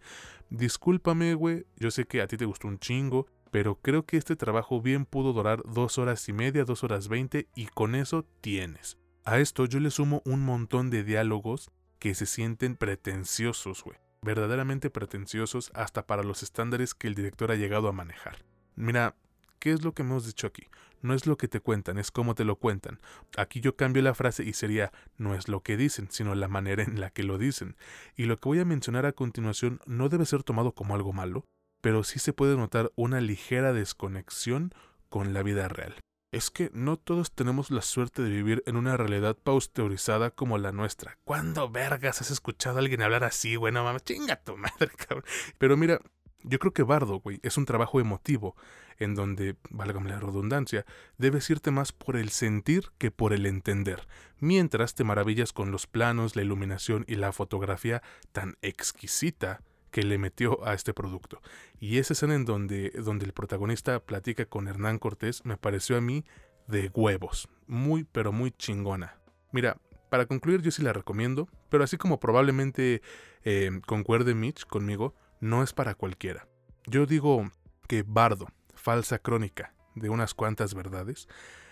[0.49, 4.35] Discúlpame, güey, yo sé que a ti te gustó un chingo, pero creo que este
[4.35, 8.97] trabajo bien pudo durar dos horas y media, dos horas veinte, y con eso tienes.
[9.23, 13.97] A esto yo le sumo un montón de diálogos que se sienten pretenciosos, güey.
[14.21, 18.43] Verdaderamente pretenciosos hasta para los estándares que el director ha llegado a manejar.
[18.75, 19.15] Mira,
[19.59, 20.67] ¿qué es lo que hemos dicho aquí?
[21.01, 22.99] No es lo que te cuentan, es cómo te lo cuentan.
[23.37, 26.83] Aquí yo cambio la frase y sería no es lo que dicen, sino la manera
[26.83, 27.75] en la que lo dicen.
[28.15, 31.45] Y lo que voy a mencionar a continuación no debe ser tomado como algo malo,
[31.81, 34.73] pero sí se puede notar una ligera desconexión
[35.09, 35.95] con la vida real.
[36.31, 40.73] Es que no todos tenemos la suerte de vivir en una realidad pasteurizada como la
[40.73, 41.17] nuestra.
[41.23, 43.71] ¿Cuándo vergas has escuchado a alguien hablar así, güey?
[43.71, 45.23] No mames, chinga tu madre, cabrón.
[45.57, 46.01] Pero mira,
[46.43, 48.55] yo creo que Bardo, güey, es un trabajo emotivo,
[48.99, 50.85] en donde, válgame la redundancia,
[51.17, 54.07] debes irte más por el sentir que por el entender,
[54.39, 59.61] mientras te maravillas con los planos, la iluminación y la fotografía tan exquisita
[59.97, 61.41] que le metió a este producto.
[61.79, 66.01] Y esa escena en donde, donde el protagonista platica con Hernán Cortés me pareció a
[66.01, 66.23] mí
[66.67, 69.17] de huevos, muy pero muy chingona.
[69.51, 69.77] Mira,
[70.11, 73.01] para concluir yo sí la recomiendo, pero así como probablemente
[73.43, 76.47] eh, concuerde Mitch conmigo, no es para cualquiera.
[76.85, 77.49] Yo digo
[77.87, 81.27] que Bardo, falsa crónica de unas cuantas verdades,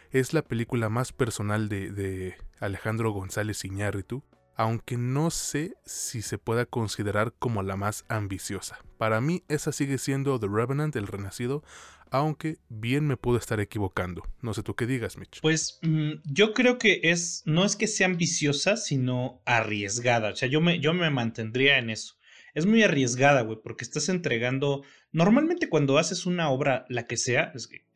[0.10, 4.24] es la película más personal de, de Alejandro González Iñárritu,
[4.56, 8.80] aunque no sé si se pueda considerar como la más ambiciosa.
[8.98, 11.64] Para mí esa sigue siendo The Revenant, el Renacido,
[12.12, 14.24] aunque bien me puedo estar equivocando.
[14.42, 15.42] No sé tú qué digas, Mitch.
[15.42, 20.32] Pues mm, yo creo que es, no es que sea ambiciosa, sino arriesgada.
[20.32, 22.16] O sea, yo me, yo me mantendría en eso
[22.56, 27.52] es muy arriesgada, güey, porque estás entregando, normalmente cuando haces una obra, la que sea,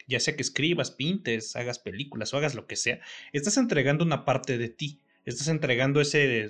[0.06, 3.00] ya sea que escribas, pintes, hagas películas o hagas lo que sea,
[3.32, 6.48] estás entregando una parte de ti, estás entregando ese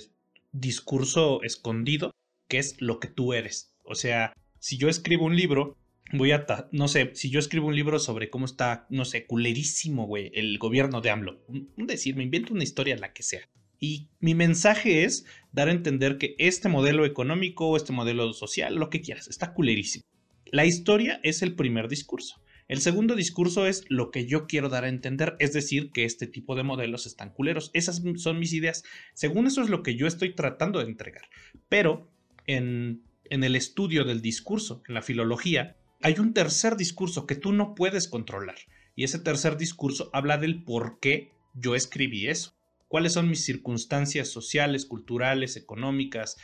[0.51, 2.11] discurso escondido
[2.47, 3.75] que es lo que tú eres.
[3.83, 5.77] O sea, si yo escribo un libro,
[6.13, 10.05] voy a, no sé, si yo escribo un libro sobre cómo está, no sé, culerísimo,
[10.05, 13.47] güey, el gobierno de AMLO, un decir, me invento una historia, la que sea.
[13.79, 18.89] Y mi mensaje es dar a entender que este modelo económico, este modelo social, lo
[18.89, 20.03] que quieras, está culerísimo.
[20.51, 22.41] La historia es el primer discurso.
[22.69, 26.27] El segundo discurso es lo que yo quiero dar a entender, es decir, que este
[26.27, 27.71] tipo de modelos están culeros.
[27.73, 28.83] Esas son mis ideas.
[29.13, 31.23] Según eso es lo que yo estoy tratando de entregar.
[31.67, 32.09] Pero
[32.47, 37.75] en, el estudio del discurso, en la filología, hay un tercer discurso que tú no
[37.75, 38.55] puedes controlar.
[38.95, 44.27] Y ese tercer discurso habla del por qué yo escribí eso cuáles son mis circunstancias
[44.27, 46.37] sociales, culturales, económicas,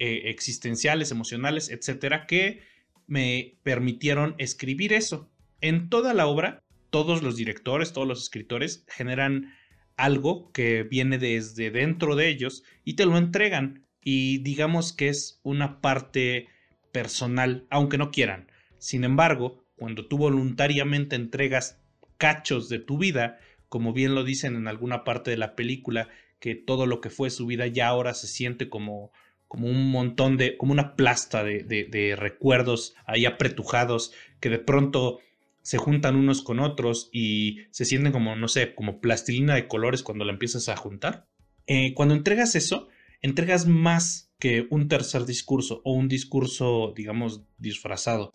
[0.00, 2.62] eh, existenciales, emocionales, etcétera, que
[3.06, 5.30] me permitieron escribir eso.
[5.62, 9.54] En toda la obra, todos los directores, todos los escritores generan
[9.96, 13.86] algo que viene desde dentro de ellos y te lo entregan.
[14.02, 16.48] Y digamos que es una parte
[16.90, 18.50] personal, aunque no quieran.
[18.78, 21.80] Sin embargo, cuando tú voluntariamente entregas
[22.18, 26.08] cachos de tu vida, como bien lo dicen en alguna parte de la película,
[26.40, 29.12] que todo lo que fue su vida ya ahora se siente como,
[29.46, 35.20] como un montón de, como una plasta de, de, recuerdos ahí apretujados que de pronto
[35.62, 40.02] se juntan unos con otros y se sienten como, no sé, como plastilina de colores
[40.02, 41.28] cuando la empiezas a juntar.
[41.66, 42.88] Eh, cuando entregas eso,
[43.20, 48.34] entregas más que un tercer discurso o un discurso, digamos, disfrazado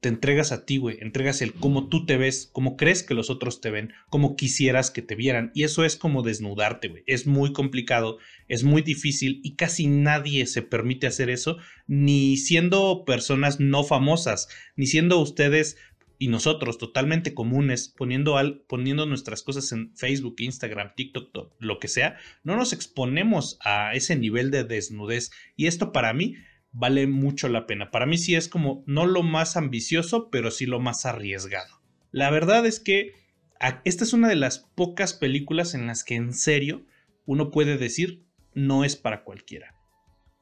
[0.00, 3.28] te entregas a ti, güey, entregas el cómo tú te ves, cómo crees que los
[3.28, 5.50] otros te ven, cómo quisieras que te vieran.
[5.54, 7.02] Y eso es como desnudarte, güey.
[7.06, 13.04] Es muy complicado, es muy difícil y casi nadie se permite hacer eso, ni siendo
[13.04, 15.76] personas no famosas, ni siendo ustedes
[16.20, 21.88] y nosotros totalmente comunes, poniendo, al, poniendo nuestras cosas en Facebook, Instagram, TikTok, lo que
[21.88, 25.30] sea, no nos exponemos a ese nivel de desnudez.
[25.56, 26.36] Y esto para mí
[26.72, 27.90] vale mucho la pena.
[27.90, 31.80] Para mí sí es como no lo más ambicioso, pero sí lo más arriesgado.
[32.12, 33.14] La verdad es que
[33.86, 36.84] esta es una de las pocas películas en las que en serio
[37.24, 39.74] uno puede decir no es para cualquiera.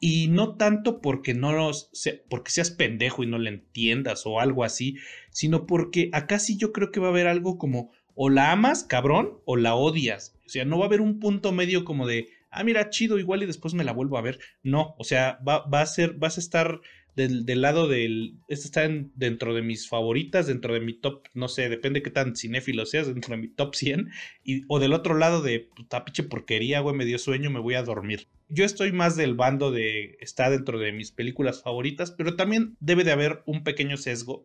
[0.01, 1.91] Y no tanto porque no los,
[2.29, 4.97] porque seas pendejo y no le entiendas o algo así,
[5.31, 8.85] sino porque acá sí yo creo que va a haber algo como o la amas,
[8.85, 10.37] cabrón, o la odias.
[10.47, 13.43] O sea, no va a haber un punto medio como de ah, mira, chido, igual
[13.43, 14.39] y después me la vuelvo a ver.
[14.63, 16.81] No, o sea, va, va a ser, vas a estar
[17.27, 18.39] del, lado del.
[18.47, 22.37] Esta está dentro de mis favoritas, dentro de mi top, no sé, depende qué tan
[22.37, 24.09] cinéfilo seas, dentro de mi top 100.
[24.45, 27.75] Y, o del otro lado de, puta pinche porquería, güey, me dio sueño, me voy
[27.75, 28.29] a dormir.
[28.49, 30.17] Yo estoy más del bando de.
[30.21, 34.43] Está dentro de mis películas favoritas, pero también debe de haber un pequeño sesgo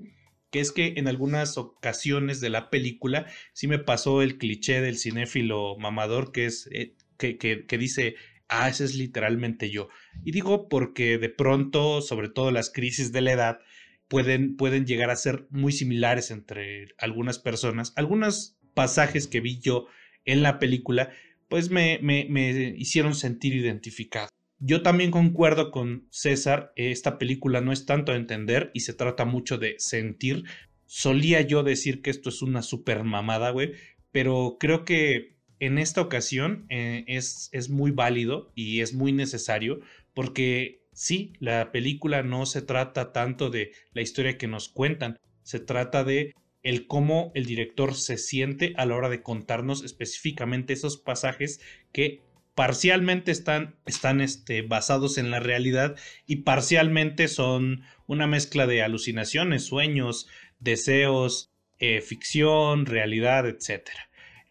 [0.50, 5.00] que es que en algunas ocasiones de la película sí me pasó el cliché del
[5.00, 8.16] cinéfilo mamador, que es eh, que, dice,
[8.54, 9.90] ah, ese es literalmente yo.
[10.24, 13.60] Y digo porque de pronto, sobre todo las crisis de la edad,
[14.08, 17.94] pueden, pueden llegar a ser muy similares entre algunas personas.
[17.96, 19.88] Algunos pasajes que vi yo
[20.26, 21.12] en la película,
[21.50, 24.30] pues me, me, me hicieron sentir identificado.
[24.60, 29.26] Yo también concuerdo con César, esta película no es tanto de entender y se trata
[29.26, 30.46] mucho de sentir.
[30.86, 33.74] Solía yo decir que esto es una super mamada, güey,
[34.12, 35.33] pero creo que
[35.66, 39.80] en esta ocasión eh, es, es muy válido y es muy necesario
[40.14, 45.60] porque sí, la película no se trata tanto de la historia que nos cuentan, se
[45.60, 50.98] trata de el cómo el director se siente a la hora de contarnos específicamente esos
[50.98, 51.60] pasajes
[51.92, 52.22] que
[52.56, 55.96] parcialmente están, están este, basados en la realidad
[56.26, 60.28] y parcialmente son una mezcla de alucinaciones, sueños,
[60.60, 63.90] deseos, eh, ficción, realidad, etc.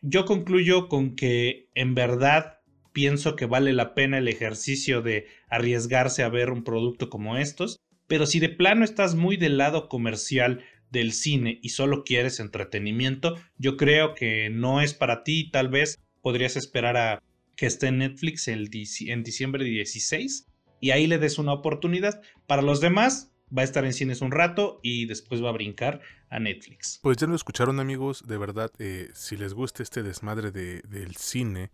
[0.02, 2.58] Yo concluyo con que en verdad
[2.92, 7.80] pienso que vale la pena el ejercicio de arriesgarse a ver un producto como estos,
[8.08, 13.36] pero si de plano estás muy del lado comercial del cine y solo quieres entretenimiento,
[13.58, 17.22] yo creo que no es para ti, tal vez podrías esperar a
[17.56, 20.48] que esté en Netflix en diciembre 16
[20.80, 22.20] y ahí le des una oportunidad.
[22.48, 26.00] Para los demás, va a estar en cines un rato y después va a brincar
[26.30, 26.98] a Netflix.
[27.02, 31.16] Pues ya lo escucharon amigos, de verdad, eh, si les gusta este desmadre de, del
[31.16, 31.70] cine,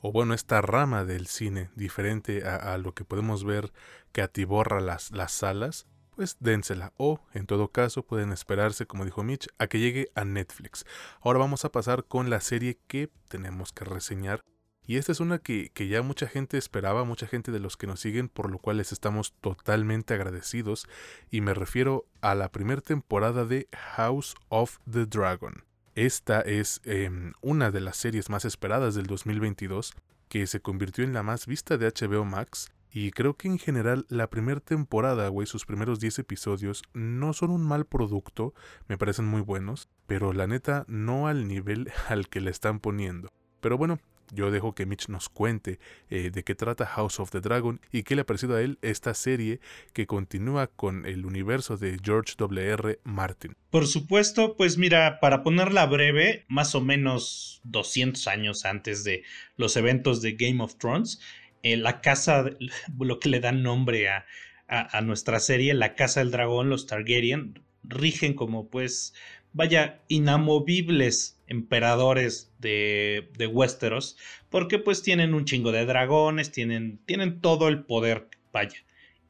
[0.00, 3.72] o bueno, esta rama del cine diferente a, lo que podemos ver
[4.12, 6.92] que atiborra las, las salas, pues dénsela.
[6.96, 10.84] O, en todo caso, pueden esperarse, como dijo Mitch, a que llegue a Netflix.
[11.20, 14.40] Ahora vamos a pasar con la serie que tenemos que reseñar.
[14.86, 17.86] Y esta es una que, que, ya mucha gente esperaba, mucha gente de los que
[17.86, 20.86] nos siguen, por lo cual les estamos totalmente agradecidos.
[21.30, 25.64] Y me refiero a la primera temporada de House of the Dragon.
[25.96, 29.94] Esta es em, una de las series más esperadas del 2022,
[30.28, 32.70] que se convirtió en la más vista de HBO Max.
[32.92, 37.50] Y creo que en general la primera temporada, güey, sus primeros 10 episodios no son
[37.50, 38.54] un mal producto,
[38.88, 43.30] me parecen muy buenos, pero la neta no al nivel al que le están poniendo.
[43.60, 43.98] Pero bueno,
[44.32, 45.78] yo dejo que Mitch nos cuente
[46.10, 48.78] eh, de qué trata House of the Dragon y qué le ha parecido a él
[48.82, 49.60] esta serie
[49.92, 53.00] que continúa con el universo de George W.R.
[53.04, 53.56] Martin.
[53.70, 59.22] Por supuesto, pues mira, para ponerla breve, más o menos 200 años antes de
[59.56, 61.20] los eventos de Game of Thrones,
[61.62, 62.44] eh, la casa,
[62.98, 64.24] lo que le da nombre a,
[64.68, 69.14] a nuestra serie, la Casa del Dragón, los Targaryen, rigen como pues,
[69.56, 74.18] vaya, inamovibles emperadores de, de Westeros,
[74.50, 78.76] porque pues tienen un chingo de dragones, tienen, tienen todo el poder, vaya.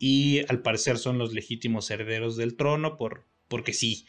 [0.00, 4.06] Y al parecer son los legítimos herederos del trono, por, porque sí.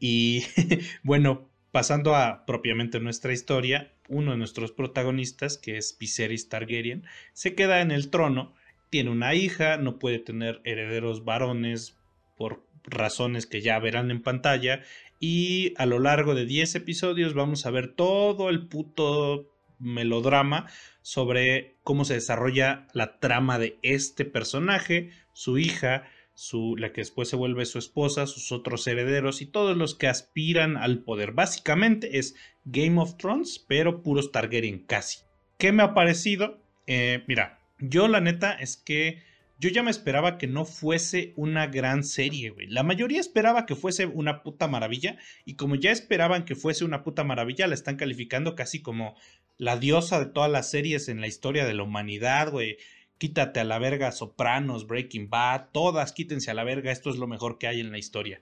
[0.00, 0.42] Y
[1.02, 7.04] bueno, pasando a propiamente nuestra historia, uno de nuestros protagonistas, que es Viserys Targaryen,
[7.34, 8.54] se queda en el trono,
[8.88, 11.98] tiene una hija, no puede tener herederos varones
[12.38, 14.82] por razones que ya verán en pantalla
[15.20, 20.66] y a lo largo de 10 episodios vamos a ver todo el puto melodrama
[21.02, 26.04] sobre cómo se desarrolla la trama de este personaje, su hija,
[26.34, 30.06] su, la que después se vuelve su esposa, sus otros herederos y todos los que
[30.06, 31.32] aspiran al poder.
[31.32, 35.20] Básicamente es Game of Thrones, pero puros Targaryen casi.
[35.56, 36.62] ¿Qué me ha parecido?
[36.86, 39.22] Eh, mira, yo la neta es que
[39.58, 42.68] yo ya me esperaba que no fuese una gran serie, güey.
[42.68, 47.02] La mayoría esperaba que fuese una puta maravilla y como ya esperaban que fuese una
[47.02, 49.16] puta maravilla, la están calificando casi como
[49.56, 52.78] la diosa de todas las series en la historia de la humanidad, güey.
[53.18, 57.26] Quítate a la verga Sopranos, Breaking Bad, todas quítense a la verga, esto es lo
[57.26, 58.40] mejor que hay en la historia.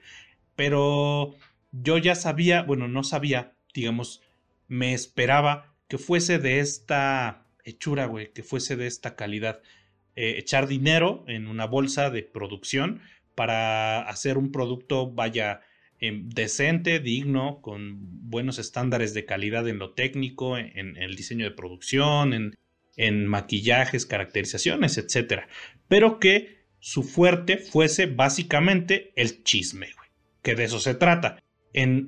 [0.55, 1.35] Pero
[1.73, 4.23] yo ya sabía, bueno, no sabía, digamos,
[4.69, 9.63] me esperaba que fuese de esta hechura, güey, que fuese de esta calidad.
[10.17, 13.01] Eh, echar dinero en una bolsa de producción
[13.35, 15.61] para hacer un producto, vaya,
[16.01, 17.99] em, decente, digno, con
[18.31, 22.33] buenos estándares de calidad en lo técnico, en, el diseño de producción,
[22.97, 25.43] en, maquillajes, caracterizaciones, etc.
[25.87, 29.89] Pero que su fuerte fuese básicamente el chisme,
[30.41, 31.43] que de eso se trata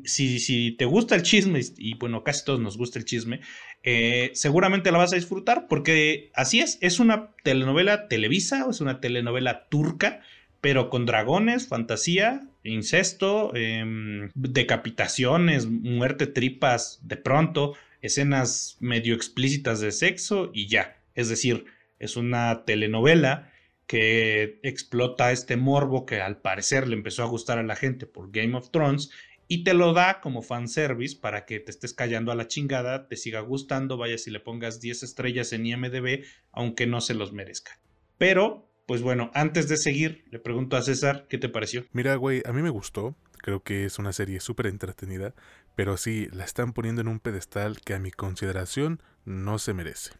[0.04, 3.40] si, si te gusta el chisme, y bueno, casi todos nos gusta el chisme,
[3.82, 9.00] eh, seguramente la vas a disfrutar porque así es, es una telenovela televisa, es una
[9.00, 10.20] telenovela turca,
[10.60, 19.92] pero con dragones, fantasía, incesto, em, decapitaciones, muerte, tripas, de pronto, escenas medio explícitas de
[19.92, 20.96] sexo y ya.
[21.14, 21.66] Es decir,
[21.98, 23.52] es una telenovela
[23.86, 28.30] que explota este morbo que al parecer le empezó a gustar a la gente por
[28.30, 29.10] Game of Thrones
[29.48, 33.16] y te lo da como fanservice para que te estés callando a la chingada, te
[33.16, 37.80] siga gustando, vaya si le pongas 10 estrellas en IMDB, aunque no se los merezca.
[38.18, 41.86] Pero, pues bueno, antes de seguir, le pregunto a César, ¿qué te pareció?
[41.92, 45.34] Mira, güey, a mí me gustó, creo que es una serie súper entretenida,
[45.74, 50.12] pero sí, la están poniendo en un pedestal que a mi consideración no se merece.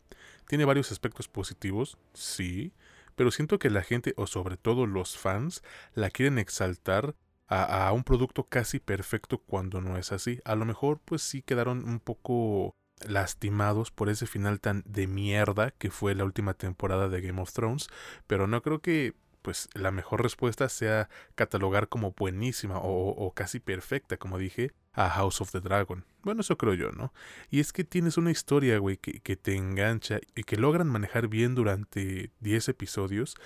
[0.48, 2.72] Tiene varios aspectos positivos, sí,
[3.14, 5.62] pero siento que la gente, o sobre todo los fans,
[5.92, 7.14] la quieren exaltar
[7.48, 10.40] a, un producto casi perfecto cuando no es así.
[10.44, 12.74] A lo mejor pues sí quedaron un poco
[13.06, 17.52] lastimados por ese final tan de mierda que fue la última temporada de Game of
[17.52, 17.88] Thrones,
[18.26, 24.16] pero no creo que pues la mejor respuesta sea catalogar como buenísima o, casi perfecta,
[24.16, 26.04] como dije, a House of the Dragon.
[26.22, 27.14] Bueno, eso creo yo, ¿no?
[27.48, 31.28] Y es que tienes una historia, güey, que, que te engancha y que logran manejar
[31.28, 33.36] bien durante 10 episodios,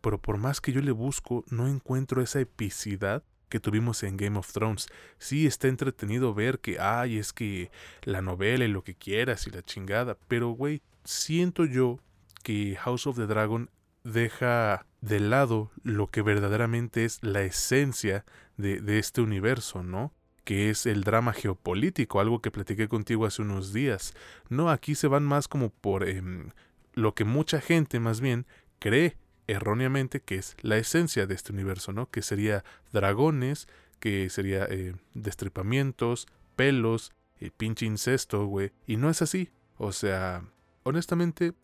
[0.00, 4.38] pero por más que yo le busco, no encuentro esa epicidad que tuvimos en Game
[4.38, 4.88] of Thrones.
[5.18, 7.70] Sí está entretenido ver que, ay, es que
[8.02, 11.98] la novela y lo que quieras y la chingada, pero, güey, siento yo
[12.42, 13.68] que House of the Dragon
[14.04, 18.24] deja de lado lo que verdaderamente es la esencia
[18.56, 20.14] de, de, este universo, ¿no?
[20.44, 24.14] Que es el drama geopolítico, algo que platiqué contigo hace unos días.
[24.48, 26.50] No, aquí se van más como por em,
[26.94, 28.46] lo que mucha gente más bien
[28.78, 29.16] cree
[29.50, 32.10] erróneamente que es la esencia de este universo, ¿no?
[32.10, 36.26] Que sería dragones, que sería eh, destripamientos,
[36.56, 38.72] pelos, y pinche incesto, güey.
[38.86, 39.50] Y no es así.
[39.78, 40.44] O sea,
[40.82, 41.54] honestamente,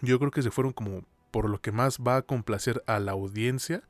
[0.00, 3.12] yo creo que se fueron como por lo que más va a complacer a la
[3.12, 3.82] audiencia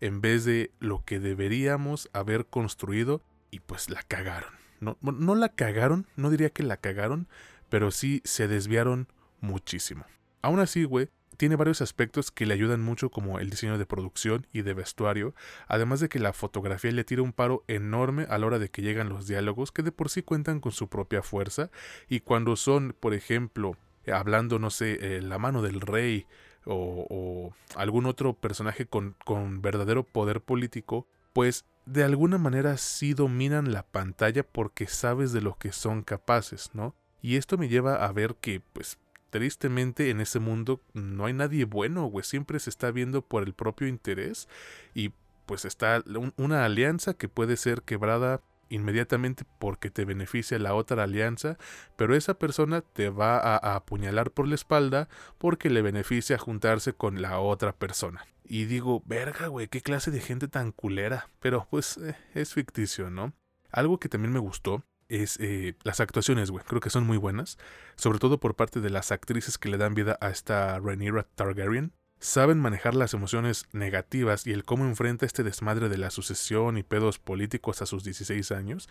[0.00, 4.52] en vez de lo que deberíamos haber construido y pues la cagaron.
[4.80, 7.28] No, no la cagaron, no diría que la cagaron,
[7.68, 9.08] pero sí se desviaron
[9.40, 10.04] muchísimo.
[10.42, 11.10] Aún así, güey,
[11.40, 15.34] tiene varios aspectos que le ayudan mucho como el diseño de producción y de vestuario,
[15.68, 18.82] además de que la fotografía le tira un paro enorme a la hora de que
[18.82, 21.70] llegan los diálogos que de por sí cuentan con su propia fuerza
[22.10, 23.74] y cuando son, por ejemplo,
[24.12, 26.26] hablando, no sé, eh, la mano del rey
[26.66, 33.72] o, algún otro personaje con, con verdadero poder político, pues de alguna manera sí dominan
[33.72, 36.94] la pantalla porque sabes de lo que son capaces, ¿no?
[37.22, 38.98] Y esto me lleva a ver que, pues,
[39.30, 42.24] tristemente en ese mundo no hay nadie bueno, güey.
[42.24, 44.48] Siempre se está viendo por el propio interés
[44.94, 45.12] y
[45.46, 46.02] pues está
[46.36, 51.58] una alianza que puede ser quebrada inmediatamente porque te beneficia la otra alianza,
[51.96, 55.08] pero esa persona te va a, apuñalar por la espalda
[55.38, 58.26] porque le beneficia juntarse con la otra persona.
[58.44, 61.28] Y digo, verga, güey, qué clase de gente tan culera.
[61.40, 63.32] Pero pues eh, es ficticio, ¿no?
[63.70, 66.64] Algo que también me gustó es eh, las actuaciones, güey.
[66.64, 67.58] Creo que son muy buenas.
[67.96, 71.92] Sobre todo por parte de las actrices que le dan vida a esta Rhaenyra Targaryen
[72.20, 76.82] saben manejar las emociones negativas y el cómo enfrenta este desmadre de la sucesión y
[76.82, 78.88] pedos políticos a sus 16 años,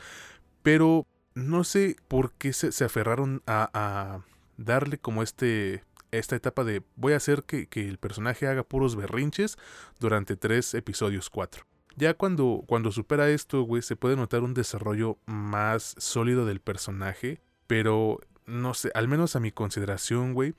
[0.63, 1.05] pero
[1.35, 4.21] no sé por qué se, aferraron a,
[4.57, 8.95] darle como este esta etapa de voy a hacer que, que, el personaje haga puros
[8.95, 9.57] berrinches
[9.99, 11.65] durante tres episodios cuatro.
[11.99, 17.41] Ya cuando, cuando supera esto, güey, se puede notar un desarrollo más sólido del personaje,
[17.67, 20.53] pero no sé, al menos a mi consideración, güey,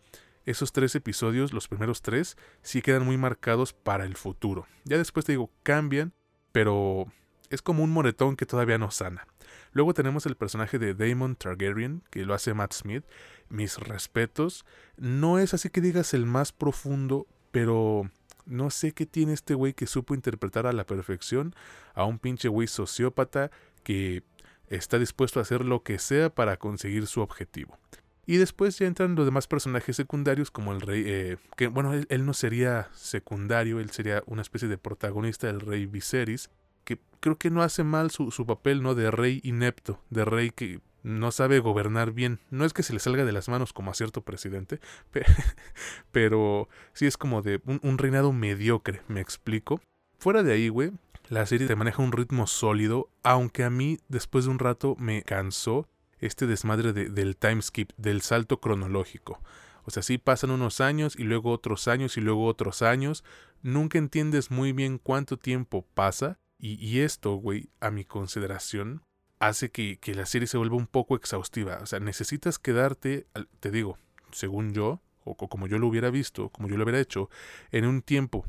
[0.45, 4.67] esos tres episodios, los primeros tres, sí quedan muy marcados para el futuro.
[4.85, 6.13] Ya después te digo, cambian,
[6.53, 7.07] pero
[7.49, 9.27] es como un moretón que todavía no sana.
[9.73, 13.07] Luego tenemos el personaje de Damon Targaryen, que lo hace Matt Smith.
[13.49, 14.67] Mis respetos.
[14.99, 18.11] No es así que digas el más profundo, pero
[18.51, 21.55] no sé qué tiene este güey que supo interpretar a la perfección
[21.95, 23.51] a un pinche güey sociópata
[23.83, 24.23] que
[24.69, 27.79] está dispuesto a hacer lo que sea para conseguir su objetivo.
[28.27, 32.27] Y después ya entran los demás personajes secundarios como el rey, eh, que bueno, él,
[32.27, 36.51] no sería secundario, él sería una especie de protagonista del rey Viserys,
[36.85, 38.95] que creo que no hace mal su, su papel, ¿no?
[38.95, 42.41] De rey inepto, de rey que no sabe gobernar bien.
[42.51, 44.81] No es que se le salga de las manos como a cierto presidente,
[46.13, 49.81] pero sí es como de un, reinado mediocre, me explico.
[50.19, 50.93] Fuera de ahí, güey,
[51.29, 55.23] la serie te maneja un ritmo sólido, aunque a mí después de un rato me
[55.23, 55.89] cansó
[56.19, 59.41] este desmadre del time skip, del salto cronológico.
[59.85, 63.25] O sea, sí pasan unos años y luego otros años y luego otros años.
[63.63, 66.39] Nunca entiendes muy bien cuánto tiempo pasa.
[66.63, 69.03] Y, esto, güey, a mi consideración,
[69.41, 71.79] hace que, que, la serie se vuelva un poco exhaustiva.
[71.83, 73.27] O sea, necesitas quedarte,
[73.59, 73.99] te digo,
[74.31, 77.29] según yo, o, como yo lo hubiera visto, como yo lo hubiera hecho,
[77.73, 78.47] en un tiempo.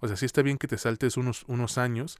[0.00, 2.18] O sea, sí está bien que te saltes unos, unos años,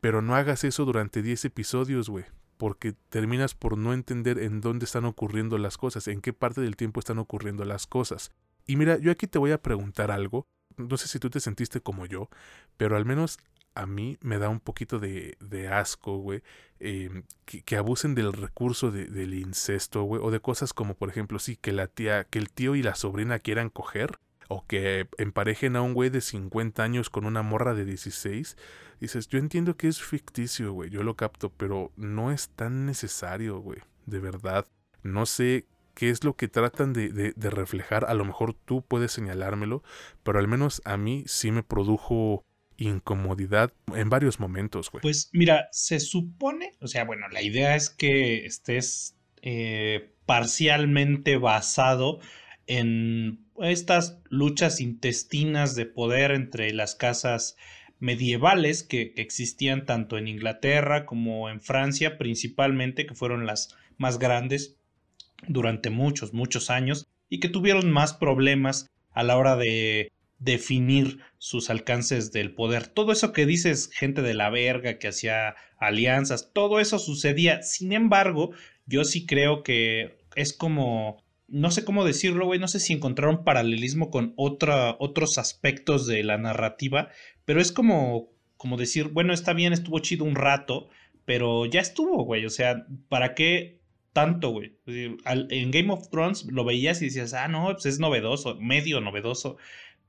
[0.00, 2.24] pero no hagas eso durante 10 episodios, güey
[2.62, 6.76] porque terminas por no entender en dónde están ocurriendo las cosas, en qué parte del
[6.76, 8.30] tiempo están ocurriendo las cosas.
[8.68, 10.46] Y mira, yo aquí te voy a preguntar algo,
[10.76, 12.28] no sé si tú te sentiste como yo,
[12.76, 13.38] pero al menos
[13.74, 16.42] a mí me da un poquito de, de asco, güey,
[16.80, 21.56] em, que, abusen del recurso del incesto, güey, o de cosas como, por ejemplo, sí,
[21.56, 24.18] que la tía, que el tío y la sobrina quieran coger,
[24.48, 28.56] o que emparejen a un güey de 50 años con una morra de 16,
[29.00, 33.58] dices, yo entiendo que es ficticio, güey, yo lo capto, pero no es tan necesario,
[33.60, 34.66] güey, de verdad.
[35.02, 39.12] No sé qué es lo que tratan de, de, reflejar, a lo mejor tú puedes
[39.12, 39.82] señalármelo,
[40.22, 42.44] pero al menos a mí sí me produjo
[42.76, 45.02] incomodidad en varios momentos, güey.
[45.02, 52.20] Pues mira, se supone, o sea, bueno, la idea es que estés eh, parcialmente basado
[52.66, 57.56] en estas luchas intestinas de poder entre las casas
[57.98, 64.76] medievales que, existían tanto en Inglaterra como en Francia principalmente, que fueron las más grandes
[65.46, 70.10] durante muchos, muchos años y que tuvieron más problemas a la hora de
[70.42, 72.88] definir sus alcances del poder.
[72.88, 77.62] Todo eso que dices, gente de la verga que hacía alianzas, todo eso sucedía.
[77.62, 78.50] Sin embargo,
[78.86, 83.44] yo sí creo que es como, no sé cómo decirlo, güey, no sé si encontraron
[83.44, 87.10] paralelismo con otra, otros aspectos de la narrativa,
[87.44, 90.88] pero es como, como decir, bueno, está bien, estuvo chido un rato,
[91.24, 93.80] pero ya estuvo, güey, o sea, ¿para qué
[94.12, 94.76] tanto, güey?
[94.86, 99.56] En Game of Thrones lo veías y decías, ah, no, pues es novedoso, medio novedoso,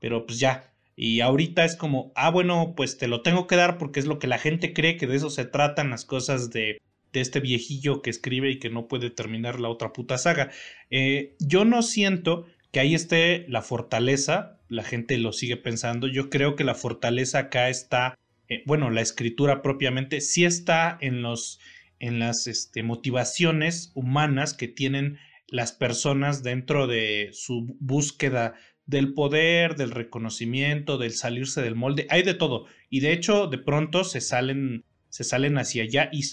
[0.04, 0.70] pero pues ya.
[0.98, 4.20] Y ahorita es como, ah, bueno, pues te lo tengo que dar porque es lo
[4.20, 6.82] que la gente cree que de eso se tratan las cosas de,
[7.14, 10.52] de este viejillo que escribe y que no puede terminar la otra puta saga.
[10.90, 16.30] Eh, yo no siento que ahí esté la fortaleza, la gente lo sigue pensando, yo
[16.30, 21.62] creo que la fortaleza acá está, eh, bueno, la escritura propiamente sí está en los
[22.02, 28.56] en las este, motivaciones humanas que tienen las personas dentro de su búsqueda
[28.86, 32.66] del poder, del reconocimiento, del salirse del molde, hay de todo.
[32.90, 36.24] Y de hecho, de pronto se salen, se salen hacia allá y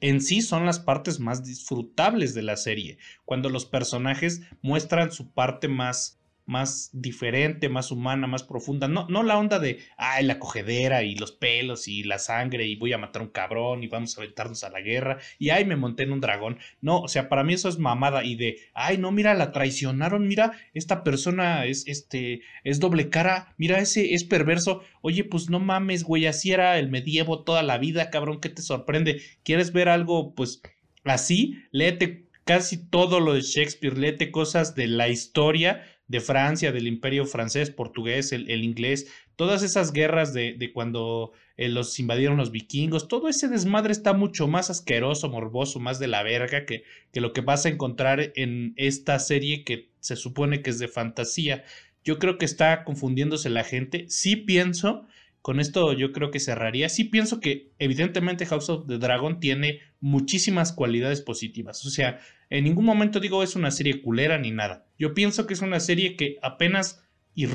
[0.00, 5.30] en sí son las partes más disfrutables de la serie, cuando los personajes muestran su
[5.32, 8.88] parte más más diferente, más humana, más profunda.
[8.88, 12.76] No, no la onda de, ay, la cogedera y los pelos y la sangre y
[12.76, 15.64] voy a matar a un cabrón y vamos a aventarnos a la guerra y ay,
[15.64, 16.58] me monté en un dragón.
[16.80, 20.26] No, o sea, para mí eso es mamada y de, ay, no, mira, la traicionaron,
[20.26, 24.82] mira, esta persona es, este, es doble cara, mira, ese es perverso.
[25.00, 28.62] Oye, pues no mames, güey, así era el medievo toda la vida, cabrón, ¿qué te
[28.62, 29.22] sorprende?
[29.44, 30.62] ¿Quieres ver algo, pues,
[31.04, 31.62] así?
[31.70, 37.24] Léete casi todo lo de Shakespeare, léete cosas de la historia de Francia, del imperio
[37.24, 43.08] francés, portugués, el, inglés, todas esas guerras de, de cuando eh, los invadieron los vikingos,
[43.08, 47.32] todo ese desmadre está mucho más asqueroso, morboso, más de la verga que, que lo
[47.32, 51.64] que vas a encontrar en esta serie que se supone que es de fantasía.
[52.04, 54.06] Yo creo que está confundiéndose la gente.
[54.08, 55.06] Sí pienso
[55.42, 56.88] con esto yo creo que cerraría.
[56.88, 61.86] Sí pienso que evidentemente House of the Dragon tiene muchísimas cualidades positivas.
[61.86, 64.84] O sea, en ningún momento digo es una serie culera ni nada.
[64.98, 67.02] Yo pienso que es una serie que apenas
[67.34, 67.48] y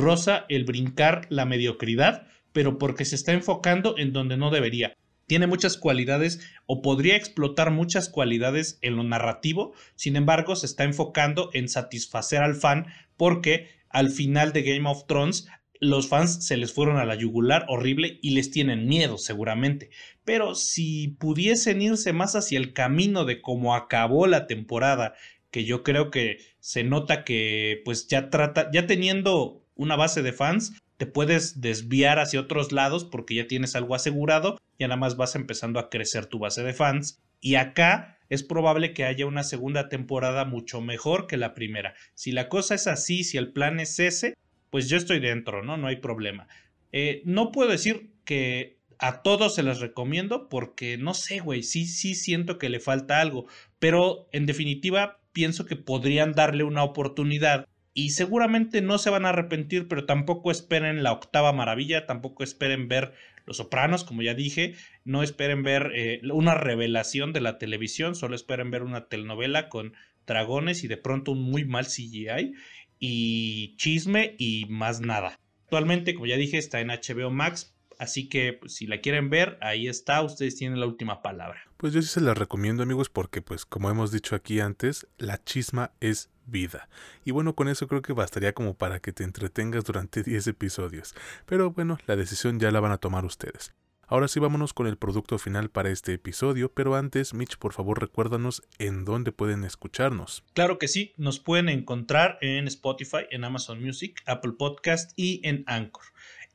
[0.50, 4.93] el brincar la mediocridad, pero porque se está enfocando en donde no debería.
[5.28, 10.86] Tiene muchas cualidades o podría explotar muchas cualidades en lo narrativo, sin embargo se está
[10.86, 12.88] enfocando en satisfacer al fan
[13.18, 15.48] porque al final de Game of Thrones
[15.80, 19.91] los fans se les fueron a la yugular horrible y les tienen miedo seguramente.
[20.28, 25.13] Pero si pudiesen irse más hacia el camino de cómo acabó la temporada,
[25.51, 30.34] que yo creo que se nota que pues ya trata, ya teniendo una base de
[30.34, 35.15] fans, te puedes desviar hacia otros lados porque ya tienes algo asegurado, ya nada más
[35.15, 37.21] vas empezando a crecer tu base de fans.
[37.39, 41.93] Y acá es probable que haya una segunda temporada mucho mejor que la primera.
[42.15, 44.36] Si la cosa es así, si el plan es ese,
[44.71, 45.78] pues yo estoy dentro, ¿no?
[45.78, 46.49] No hay problema.
[46.91, 51.86] Eh, no puedo decir que a todos se les recomiendo porque no sé, güey, sí,
[51.86, 53.48] sí siento que le falta algo,
[53.80, 59.30] pero en definitiva pienso que podrían darle una oportunidad y seguramente no se van a
[59.30, 63.14] arrepentir, pero tampoco esperen la octava maravilla, tampoco esperen ver
[63.45, 68.36] Los Sopranos, como ya dije, no esperen ver eh, una revelación de la televisión, solo
[68.36, 69.93] esperen ver una telenovela con
[70.28, 72.54] dragones y de pronto un muy mal CGI
[73.00, 75.39] y chisme y más nada.
[75.64, 79.58] Actualmente, como ya dije, está en HBO Max, así que pues, si la quieren ver,
[79.62, 81.60] ahí está, ustedes tienen la última palabra.
[81.78, 85.43] Pues yo sí se la recomiendo amigos porque pues como hemos dicho aquí antes, la
[85.43, 86.89] chisma es vida.
[87.24, 91.14] Y bueno, con eso creo que bastaría como para que te entretengas durante 10 episodios.
[91.45, 93.74] Pero bueno, la decisión ya la van a tomar ustedes.
[94.10, 98.00] Ahora sí vámonos con el producto final para este episodio, pero antes, Mitch, por favor
[98.00, 100.45] recuérdanos en dónde pueden escucharnos.
[100.54, 105.66] Claro que sí, nos pueden encontrar en Spotify, en Amazon Music, Apple Podcast y en
[105.68, 106.06] Anchor.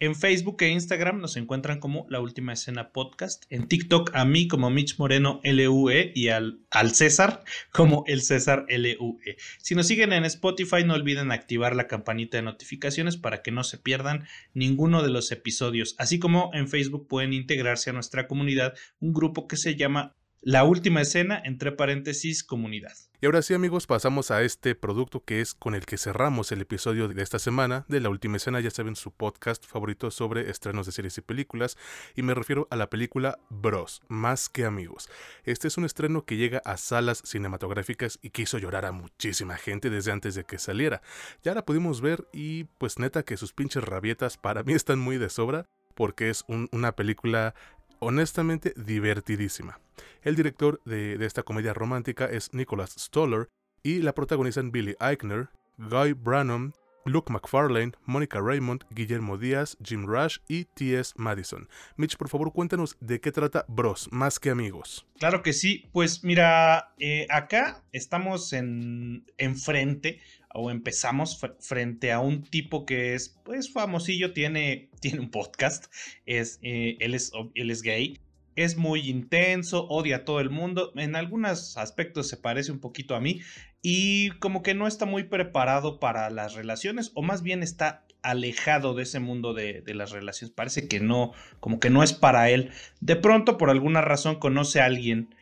[0.03, 3.45] En Facebook e Instagram nos encuentran como La Última Escena Podcast.
[3.51, 6.59] En TikTok a mí como Mitch Moreno LUE y al,
[6.93, 9.37] César como el César LUE.
[9.61, 13.63] Si nos siguen en Spotify no olviden activar la campanita de notificaciones para que no
[13.63, 15.95] se pierdan ninguno de los episodios.
[15.99, 20.65] Así como en Facebook pueden integrarse a nuestra comunidad un grupo que se llama la
[20.65, 22.93] última escena, entre paréntesis, comunidad.
[23.21, 26.61] Y ahora sí amigos, pasamos a este producto que es con el que cerramos el
[26.61, 30.87] episodio de esta semana de La Última Escena, ya saben, su podcast favorito sobre estrenos
[30.87, 31.79] de series y películas,
[32.17, 35.09] y me refiero a la película Bros, más que amigos.
[35.45, 39.57] Este es un estreno que llega a salas cinematográficas y que hizo llorar a muchísima
[39.57, 41.03] gente desde antes de que saliera.
[41.45, 45.19] Ya la pudimos ver y pues neta que sus pinches rabietas para mí están muy
[45.19, 47.55] de sobra porque es una película
[48.03, 49.79] honestamente divertidísima.
[50.23, 53.49] El director de, esta comedia romántica es Nicholas Stoller
[53.85, 56.73] y la protagonizan Billy Eichner, Guy Branum,
[57.05, 61.13] Luke McFarlane, Mónica Raymond, Guillermo Díaz, Jim Rush y T.S.
[61.17, 61.69] Madison.
[61.97, 65.07] Mitch, por favor, cuéntanos de qué trata Bros, más que amigos.
[65.19, 70.21] Claro que sí, pues mira, eh, acá estamos en enfrente
[70.55, 75.93] o empezamos frente a un tipo que es pues famosillo, tiene, tiene un podcast,
[76.27, 78.19] es, eh, él, es, él es gay,
[78.55, 83.15] es muy intenso, odia a todo el mundo, en algunos aspectos se parece un poquito
[83.15, 83.41] a mí
[83.81, 88.95] y como que no está muy preparado para las relaciones o más bien está alejado
[88.95, 92.51] de ese mundo de, de, las relaciones, parece que no, como que no es para
[92.51, 92.71] él.
[93.01, 95.35] De pronto por alguna razón conoce a alguien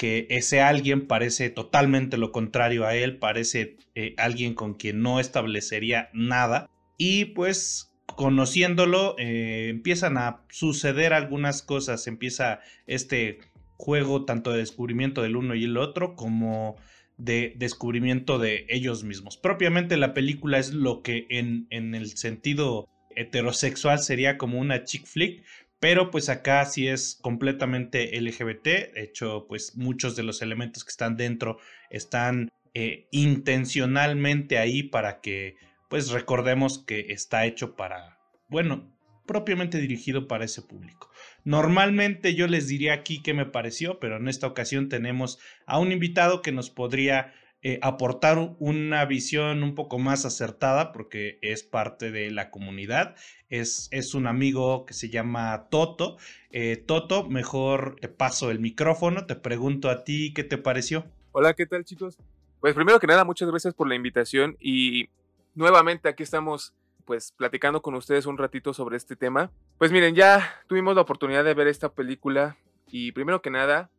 [0.00, 5.20] que ese alguien parece totalmente lo contrario a él, parece eh, alguien con quien no
[5.20, 6.70] establecería nada.
[6.96, 13.40] Y pues conociéndolo eh, empiezan a suceder algunas cosas, empieza este
[13.76, 16.76] juego tanto de descubrimiento del uno y el otro como
[17.18, 19.36] de descubrimiento de ellos mismos.
[19.36, 25.04] Propiamente la película es lo que en, en el sentido heterosexual sería como una chick
[25.04, 25.44] flick,
[25.80, 28.64] pero pues acá sí es completamente LGBT.
[28.64, 31.58] De hecho, pues muchos de los elementos que están dentro
[31.88, 35.56] están eh, intencionalmente ahí para que
[35.88, 38.18] pues recordemos que está hecho para,
[38.48, 38.88] bueno,
[39.26, 41.10] propiamente dirigido para ese público.
[41.44, 45.92] Normalmente yo les diría aquí qué me pareció, pero en esta ocasión tenemos a un
[45.92, 47.32] invitado que nos podría
[47.62, 53.16] eh, aportar una visión un poco más acertada porque es parte de la comunidad.
[53.50, 56.16] Es, es un amigo que se llama Toto.
[56.50, 61.04] Eh, Toto, mejor te paso el micrófono, te pregunto a ti qué te pareció.
[61.32, 62.16] Hola, ¿qué tal chicos?
[62.60, 65.10] Pues primero que nada, muchas gracias por la invitación y
[65.54, 69.50] nuevamente aquí estamos pues platicando con ustedes un ratito sobre este tema.
[69.78, 72.56] Pues miren, ya tuvimos la oportunidad de ver esta película
[72.86, 73.90] y primero que nada,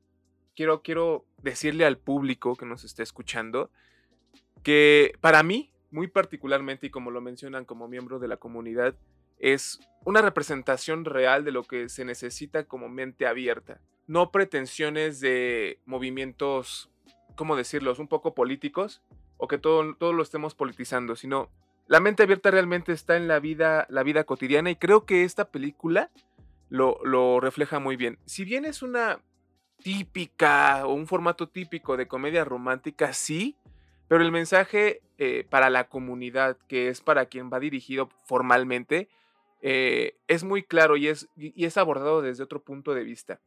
[0.55, 3.69] quiero, quiero decirle al público que nos está escuchando
[4.63, 8.95] que para mí, muy particularmente, y como lo mencionan como miembro de la comunidad,
[9.39, 13.81] es una representación real de lo que se necesita como mente abierta.
[14.07, 16.91] No pretensiones de movimientos,
[17.35, 19.01] ¿cómo decirlos?, un poco políticos,
[19.37, 21.49] o que todo, todo lo estemos politizando, sino
[21.87, 25.49] la mente abierta realmente está en la vida, la vida cotidiana, y creo que esta
[25.49, 26.11] película
[26.69, 28.19] lo, lo refleja muy bien.
[28.25, 29.19] Si bien es una
[29.81, 33.55] típica o un formato típico de comedia romántica, sí,
[34.07, 39.07] pero el mensaje eh, para la comunidad, que es para quien va dirigido formalmente,
[39.61, 43.39] eh, es muy claro y es, y es abordado desde otro punto de vista.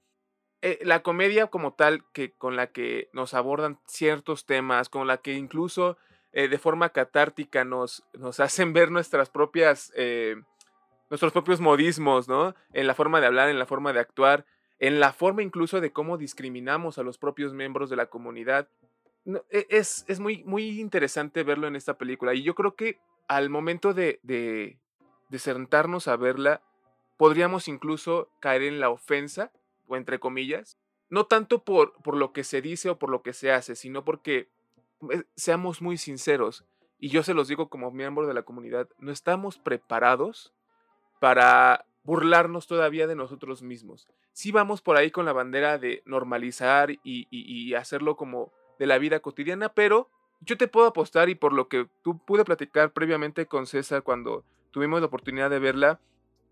[0.62, 5.18] Eh, la comedia como tal, que con la que nos abordan ciertos temas, con la
[5.18, 5.98] que incluso
[6.32, 9.92] de forma catártica nos, nos hacen ver nuestras propias,
[11.10, 12.54] nuestros propios modismos, ¿no?
[12.72, 14.46] En la forma de hablar, en la forma de actuar,
[14.86, 18.68] en la forma incluso de cómo discriminamos a los propios miembros de la comunidad.
[19.50, 23.48] E, es, es muy, muy interesante verlo en esta película y yo creo que al
[23.48, 24.78] momento de, de,
[25.38, 26.60] sentarnos a verla,
[27.16, 29.50] podríamos incluso caer en la ofensa,
[29.86, 30.78] o entre comillas,
[31.08, 34.04] no tanto por, por lo que se dice o por lo que se hace, sino
[34.04, 34.50] porque
[35.10, 36.66] eh, seamos muy sinceros,
[36.98, 40.52] y yo se los digo como miembro de la comunidad, no estamos preparados
[41.20, 44.06] para burlarnos todavía de nosotros mismos.
[44.32, 49.20] Sí vamos por ahí con la bandera de normalizar y, hacerlo como de la vida
[49.20, 53.66] cotidiana, pero yo te puedo apostar y por lo que tú pude platicar previamente con
[53.66, 56.00] César cuando tuvimos la oportunidad de verla,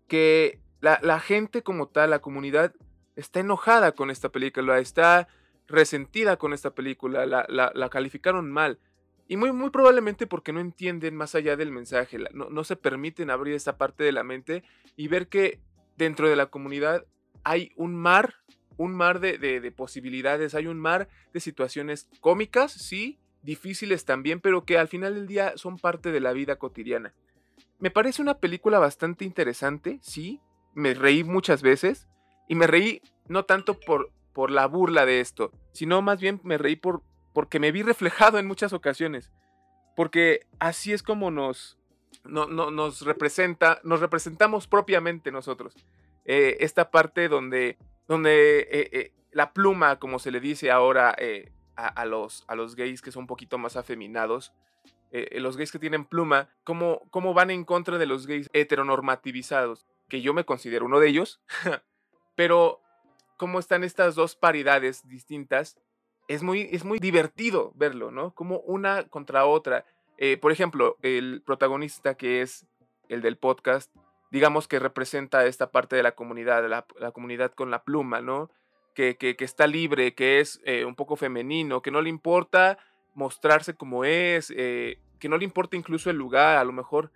[0.07, 2.73] que la, gente como tal, la comunidad,
[3.15, 5.27] está enojada con esta película, está
[5.67, 8.79] resentida con esta película, la, la calificaron mal.
[9.27, 13.29] Y muy, muy probablemente porque no entienden más allá del mensaje, no, no se permiten
[13.29, 14.63] abrir esa parte de la mente
[14.97, 15.61] y ver que
[15.97, 17.05] dentro de la comunidad
[17.43, 18.35] hay un mar,
[18.77, 24.65] un mar de, de, posibilidades, hay un mar de situaciones cómicas, sí, difíciles también, pero
[24.65, 27.13] que al final del día son parte de la vida cotidiana.
[27.79, 30.41] Me parece una película bastante interesante, sí,
[30.73, 32.07] me reí muchas veces
[32.47, 36.57] y me reí no tanto por, por la burla de esto, sino más bien me
[36.57, 37.03] reí por,
[37.33, 39.31] porque me vi reflejado en muchas ocasiones,
[39.95, 41.77] porque así es como nos,
[42.23, 45.75] no, nos representa, nos representamos propiamente nosotros.
[46.25, 47.77] Eh, esta parte donde,
[48.07, 52.75] donde eh, eh, la pluma, como se le dice ahora eh, a, los, a los
[52.75, 54.53] gays que son un poquito más afeminados,
[55.31, 60.21] los gays que tienen pluma, cómo, cómo van en contra de los gays heteronormativizados, que
[60.21, 61.39] yo me considero uno de ellos,
[62.35, 62.81] pero
[63.37, 65.77] cómo están estas dos paridades distintas,
[66.27, 68.33] es muy, es muy divertido verlo, ¿no?
[68.33, 69.85] Como una contra otra.
[70.17, 72.65] Eh, por ejemplo, el protagonista que es
[73.09, 73.93] el del podcast,
[74.31, 78.49] digamos que representa esta parte de la comunidad, la, comunidad con la pluma, ¿no?
[78.93, 82.77] Que, que, que está libre, que es eh, un poco femenino, que no le importa
[83.15, 87.11] mostrarse como es, eh, que no le importa incluso el lugar, a lo mejor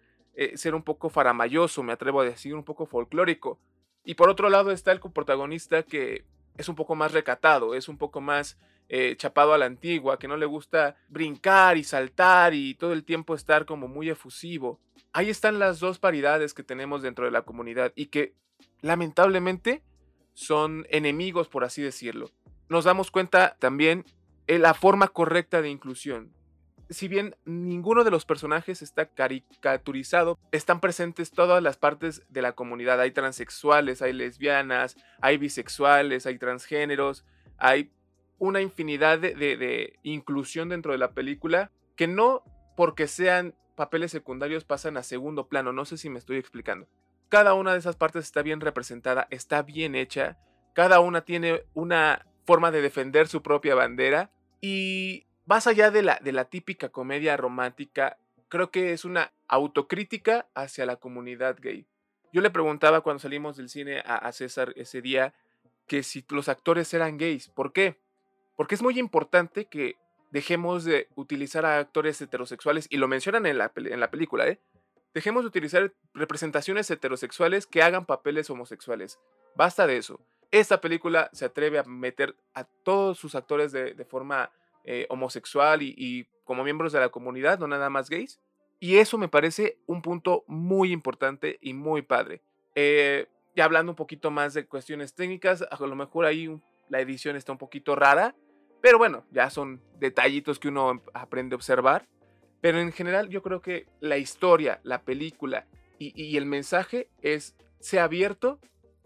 [0.53, 3.59] ser un poco faramayoso, me atrevo a decir, un poco folclórico.
[4.03, 6.25] Y por otro lado está el protagonista que
[6.57, 8.55] es un poco más recatado, es un poco más
[8.89, 13.03] eh, chapado a la antigua, que no le gusta brincar y saltar y todo el
[13.03, 14.79] tiempo estar como muy efusivo.
[15.13, 18.33] Ahí están las dos paridades que tenemos dentro de la comunidad y que
[18.81, 19.83] lamentablemente
[20.33, 22.29] son enemigos, por así decirlo.
[22.69, 24.05] Nos damos cuenta también
[24.47, 26.37] en la forma correcta de inclusión
[26.89, 32.53] si bien ninguno de los personajes está caricaturizado, están presentes todas las partes de la
[32.53, 32.99] comunidad.
[32.99, 37.25] Hay transexuales, hay lesbianas, hay bisexuales, hay transgéneros,
[37.57, 37.91] hay
[38.39, 42.43] una infinidad de, inclusión dentro de la película que no
[42.75, 45.73] porque sean papeles secundarios pasan a segundo plano.
[45.73, 46.87] No sé si me estoy explicando.
[47.29, 50.37] Cada una de esas partes está bien representada, está bien hecha.
[50.73, 54.31] Cada una tiene una forma de defender su propia bandera.
[54.61, 58.17] Y más allá de la, de la típica comedia romántica,
[58.47, 61.87] creo que es una autocrítica hacia la comunidad gay.
[62.33, 65.33] Yo le preguntaba cuando salimos del cine a, César ese día
[65.87, 67.49] que si los actores eran gays.
[67.49, 67.99] ¿Por qué?
[68.57, 69.95] Porque es muy importante que
[70.31, 74.59] dejemos de utilizar a actores heterosexuales, y lo mencionan en la, en la película, ¿eh?
[75.13, 79.19] Dejemos de utilizar representaciones heterosexuales que hagan papeles homosexuales.
[79.55, 80.19] Basta de eso.
[80.51, 84.51] Esta película se atreve a meter a todos sus actores de, de forma
[84.83, 88.39] eh, homosexual y, como miembros de la comunidad, no nada más gays.
[88.79, 92.41] Y eso me parece un punto muy importante y muy padre.
[92.75, 96.57] Eh, ya hablando un poquito más de cuestiones técnicas, a lo mejor ahí
[96.89, 98.35] la edición está un poquito rara,
[98.81, 102.07] pero bueno, ya son detallitos que uno aprende a observar.
[102.59, 105.67] Pero en general yo creo que la historia, la película
[105.99, 108.59] y, el mensaje es, sea abierto,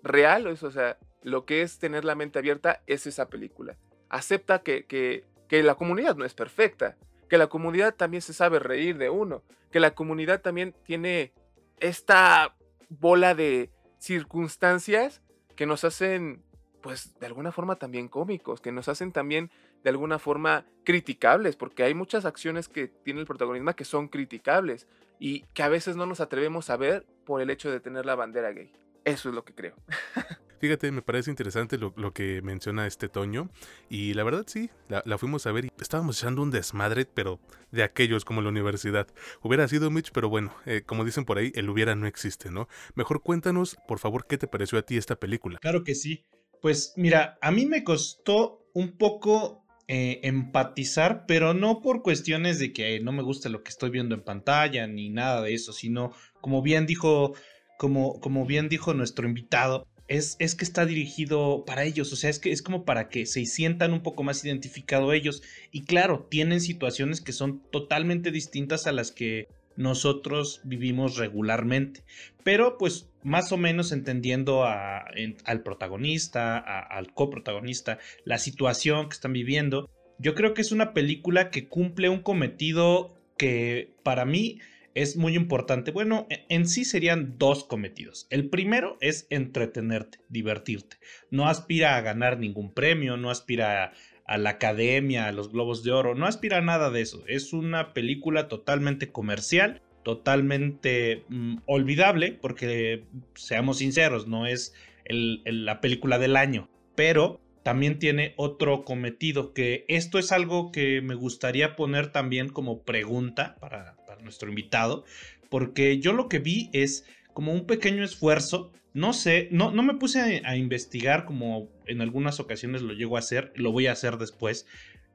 [0.03, 3.78] real, o sea, lo que es tener la mente abierta es esa película.
[4.09, 6.95] Acepta que, que que la comunidad no es perfecta,
[7.30, 11.34] que la comunidad también se sabe reír de uno, que la comunidad también tiene
[11.82, 12.55] esta
[12.88, 13.69] bola de
[13.99, 15.22] circunstancias
[15.57, 16.41] que nos hacen,
[16.82, 19.52] pues, de alguna forma también cómicos, que nos hacen también
[19.84, 24.88] de alguna forma criticables, porque hay muchas acciones que tiene el protagonismo que son criticables
[25.20, 28.16] y que a veces no nos atrevemos a ver por el hecho de tener la
[28.16, 28.72] bandera gay.
[29.06, 29.76] Eso es lo que creo.
[30.62, 33.50] Fíjate, me parece interesante lo, que menciona este Toño.
[33.90, 37.40] Y la verdad sí, la, fuimos a ver y estábamos echando un desmadre, pero
[37.72, 39.08] de aquellos como la universidad.
[39.42, 42.68] Hubiera sido Mitch, pero bueno, eh, como dicen por ahí, el hubiera no existe, ¿no?
[42.94, 45.58] Mejor cuéntanos, por favor, qué te pareció a ti esta película.
[45.58, 46.26] Claro que sí.
[46.62, 52.72] Pues mira, a mí me costó un poco eh, empatizar, pero no por cuestiones de
[52.72, 56.14] que no me gusta lo que estoy viendo en pantalla ni nada de eso, sino
[56.39, 57.34] como bien dijo,
[57.78, 62.39] como, como bien dijo nuestro invitado, es, que está dirigido para ellos, o sea, es
[62.39, 65.41] que es como para que se sientan un poco más identificados ellos.
[65.72, 72.03] Y claro, tienen situaciones que son totalmente distintas a las que nosotros vivimos regularmente.
[72.43, 79.89] Pero pues más o menos entendiendo al protagonista, al coprotagonista, la situación que están viviendo,
[80.17, 84.59] yo creo que es una película que cumple un cometido que para mí
[84.93, 85.91] es muy importante.
[85.91, 88.28] Bueno, e, en sí serían dos cometidos.
[88.30, 90.97] El primero es entretenerte, divertirte.
[91.30, 93.93] No aspira a ganar ningún premio, no aspira
[94.26, 97.24] a, la academia, a los globos de oro, no aspira a nada de eso.
[97.28, 103.03] Es una película totalmente comercial, totalmente mm, olvidable, porque
[103.36, 104.74] seamos sinceros, no es
[105.07, 111.15] la película del año, pero también tiene otro cometido, que esto es algo que me
[111.15, 115.03] gustaría poner también como pregunta para, nuestro invitado,
[115.49, 119.96] porque yo lo que vi es como un pequeño esfuerzo, no sé, no, no me
[119.96, 124.18] puse a, investigar como en algunas ocasiones lo llego a hacer, lo voy a hacer
[124.18, 124.66] después,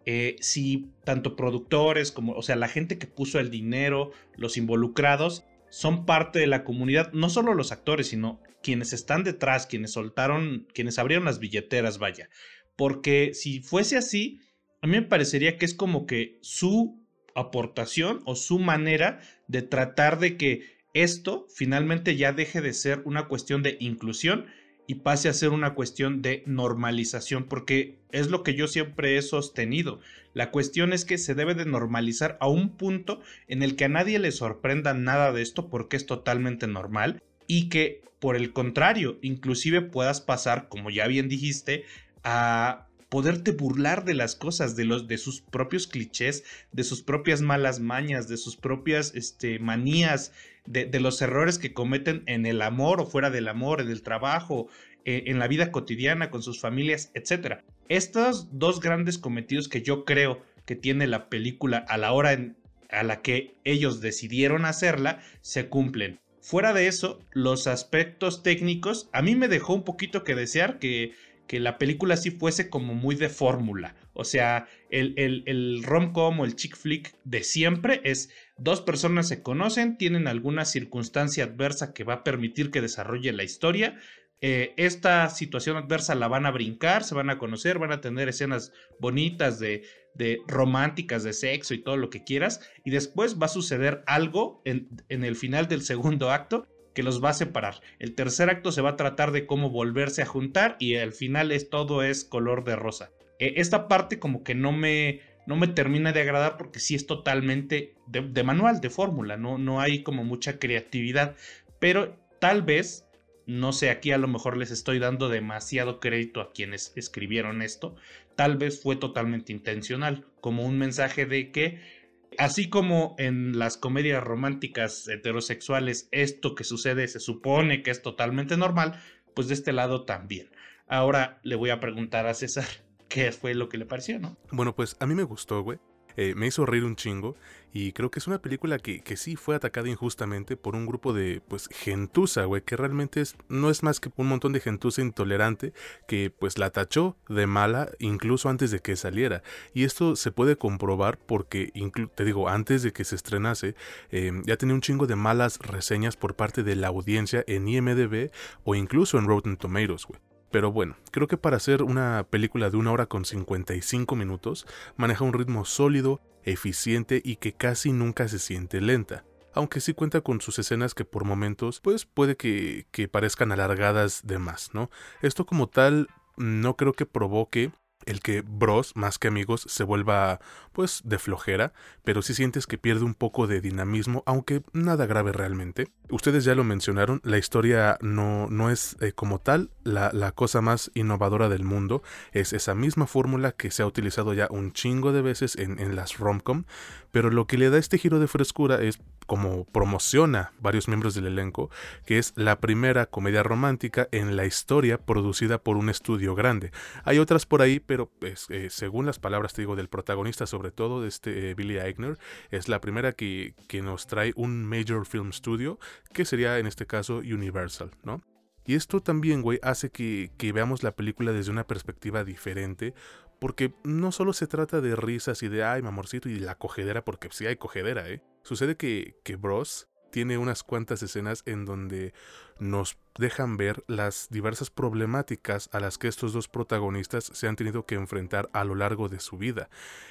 [0.06, 5.44] eh, si tanto productores como, o sea, la gente que puso el dinero, los involucrados,
[5.68, 10.68] son parte de la comunidad, no solo los actores, sino quienes están detrás, quienes soltaron,
[10.72, 12.30] quienes abrieron las billeteras, vaya.
[12.76, 14.40] Porque si fuese así,
[14.80, 17.02] a mí me parecería que es como que su
[17.34, 23.28] aportación o su manera de tratar de que esto finalmente ya deje de ser una
[23.28, 24.46] cuestión de inclusión
[24.86, 29.22] y pase a ser una cuestión de normalización, porque es lo que yo siempre he
[29.22, 30.00] sostenido.
[30.32, 33.88] La cuestión es que se debe de normalizar a un punto en el que a
[33.88, 39.18] nadie le sorprenda nada de esto porque es totalmente normal y que por el contrario,
[39.22, 41.84] inclusive puedas pasar, como ya bien dijiste,
[42.24, 47.40] a poderte burlar de las cosas, de los de sus propios clichés, de sus propias
[47.40, 50.32] malas mañas, de sus propias este, manías,
[50.66, 54.68] de, los errores que cometen en el amor o fuera del amor, en el trabajo,
[55.04, 57.60] eh, en la vida cotidiana, con sus familias, etc.
[57.88, 62.56] Estos dos grandes cometidos que yo creo que tiene la película a la hora en,
[62.90, 66.20] a la que ellos decidieron hacerla, se cumplen.
[66.40, 71.12] Fuera de eso, los aspectos técnicos, a mí me dejó un poquito que desear que
[71.46, 73.94] que la película sí fuese como muy de fórmula.
[74.14, 79.28] O sea, el, el, el rom-com o el chick flick de siempre es dos personas
[79.28, 83.98] se conocen, tienen alguna circunstancia adversa que va a permitir que desarrolle la historia.
[84.40, 88.28] Eh, esta situación adversa la van a brincar, se van a conocer, van a tener
[88.28, 89.84] escenas bonitas de,
[90.14, 92.60] de románticas, de sexo y todo lo que quieras.
[92.84, 97.22] Y después va a suceder algo en, en el final del segundo acto que los
[97.22, 97.82] va a separar.
[97.98, 101.52] El tercer acto se va a tratar de cómo volverse a juntar y al final
[101.52, 103.10] es todo es color de rosa.
[103.38, 107.06] Eh, esta parte como que no me, no me termina de agradar porque sí es
[107.06, 111.36] totalmente de, manual, de fórmula, no, no hay como mucha creatividad,
[111.78, 113.06] pero tal vez,
[113.46, 117.96] no sé, aquí a lo mejor les estoy dando demasiado crédito a quienes escribieron esto,
[118.34, 122.06] tal vez fue totalmente intencional, como un mensaje de que
[122.38, 128.58] Así como en las comedias románticas heterosexuales esto que sucede se supone que es totalmente
[128.58, 129.00] normal,
[129.34, 130.50] pues de este lado también.
[130.86, 132.66] Ahora le voy a preguntar a César
[133.08, 134.36] qué fue lo que le pareció, ¿no?
[134.50, 135.78] Bueno, pues a mí me gustó, güey.
[136.16, 137.36] Eh, me hizo reír un chingo
[137.74, 141.12] y creo que es una película que, que sí fue atacada injustamente por un grupo
[141.12, 145.02] de, pues, gentuza, güey, que realmente es, no es más que un montón de gentuza
[145.02, 145.74] intolerante
[146.08, 149.42] que, pues, la tachó de mala incluso antes de que saliera.
[149.74, 151.70] Y esto se puede comprobar porque,
[152.14, 153.74] te digo, antes de que se estrenase,
[154.10, 158.30] eh, ya tenía un chingo de malas reseñas por parte de la audiencia en IMDB
[158.64, 160.18] o incluso en Rotten Tomatoes, güey.
[160.50, 164.66] Pero bueno, creo que para hacer una película de una hora con 55 minutos,
[164.96, 169.24] maneja un ritmo sólido, eficiente y que casi nunca se siente lenta.
[169.52, 174.26] Aunque sí cuenta con sus escenas que por momentos, pues puede que, que parezcan alargadas
[174.26, 174.90] de más, ¿no?
[175.22, 177.72] Esto como tal no creo que provoque
[178.06, 180.40] el que Bros, más que amigos, se vuelva
[180.72, 181.72] pues de flojera,
[182.04, 185.88] pero si sientes que pierde un poco de dinamismo, aunque nada grave realmente.
[186.08, 190.60] Ustedes ya lo mencionaron, la historia no, no es eh, como tal la, la, cosa
[190.60, 192.02] más innovadora del mundo,
[192.32, 195.96] es esa misma fórmula que se ha utilizado ya un chingo de veces en, en
[195.96, 196.64] las romcom,
[197.10, 201.26] pero lo que le da este giro de frescura es como promociona varios miembros del
[201.26, 201.70] elenco,
[202.04, 206.70] que es la primera comedia romántica en la historia producida por un estudio grande.
[207.04, 210.70] Hay otras por ahí, pero pues, eh, según las palabras te digo del protagonista, sobre
[210.70, 212.18] todo de este eh, Billy Eichner,
[212.50, 215.78] es la primera que, que nos trae un Major Film Studio,
[216.12, 218.22] que sería en este caso Universal, ¿no?
[218.64, 222.94] Y esto también, güey, hace que, que, veamos la película desde una perspectiva diferente,
[223.38, 227.28] porque no solo se trata de risas y de, ay, mamorcito, y la cogedera, porque
[227.30, 228.22] sí hay cogedera, ¿eh?
[228.46, 232.14] Sucede que, que Bros tiene unas cuantas escenas en donde
[232.60, 237.86] nos dejan ver las diversas problemáticas a las que estos dos protagonistas se han tenido
[237.86, 239.68] que enfrentar a lo largo de su vida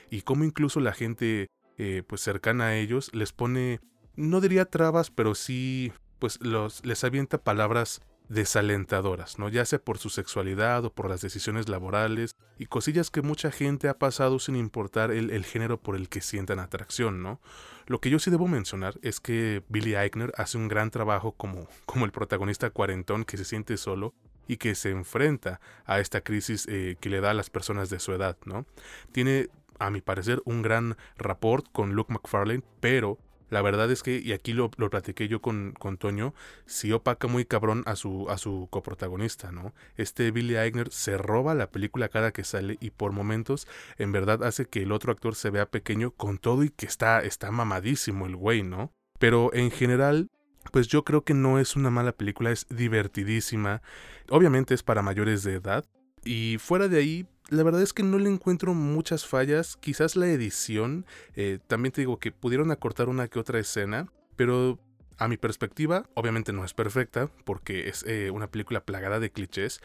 [0.09, 3.79] y cómo incluso la gente eh, pues cercana a ellos les pone
[4.17, 9.49] no diría trabas pero sí pues los les avienta palabras desalentadoras, ¿no?
[9.49, 13.87] Ya sea por su sexualidad o por las decisiones laborales y cosillas que mucha gente
[13.87, 17.39] ha pasado sin importar el, el, género por el que sientan atracción, ¿no?
[17.87, 21.67] Lo que yo sí debo mencionar es que Billy Eichner hace un gran trabajo como,
[21.85, 24.13] como el protagonista cuarentón que se siente solo
[24.47, 27.99] y que se enfrenta a esta crisis eh, que le da a las personas de
[27.99, 28.65] su edad, ¿no?
[29.11, 29.49] Tiene,
[29.79, 33.19] a mi parecer, un gran rapport con Luke McFarlane, pero
[33.49, 36.33] la verdad es que, y aquí lo, lo platiqué yo con, con, Toño,
[36.65, 39.73] sí opaca muy cabrón a su, a su coprotagonista, ¿no?
[39.97, 43.67] Este Billy Eichner se roba la película cada que sale y por momentos
[43.97, 47.19] en verdad hace que el otro actor se vea pequeño con todo y que está,
[47.19, 48.91] está mamadísimo el güey, ¿no?
[49.19, 50.29] Pero en general,
[50.71, 53.81] pues yo creo que no es una mala película, es divertidísima.
[54.29, 55.85] Obviamente es para mayores de edad.
[56.25, 59.77] Y fuera de ahí, la verdad es que no le encuentro muchas fallas.
[59.77, 61.05] Quizás la edición,
[61.35, 64.79] eh, también te digo que pudieron acortar una que otra escena, pero
[65.17, 69.79] a mi perspectiva, obviamente no es perfecta, porque es eh, una película plagada de clichés,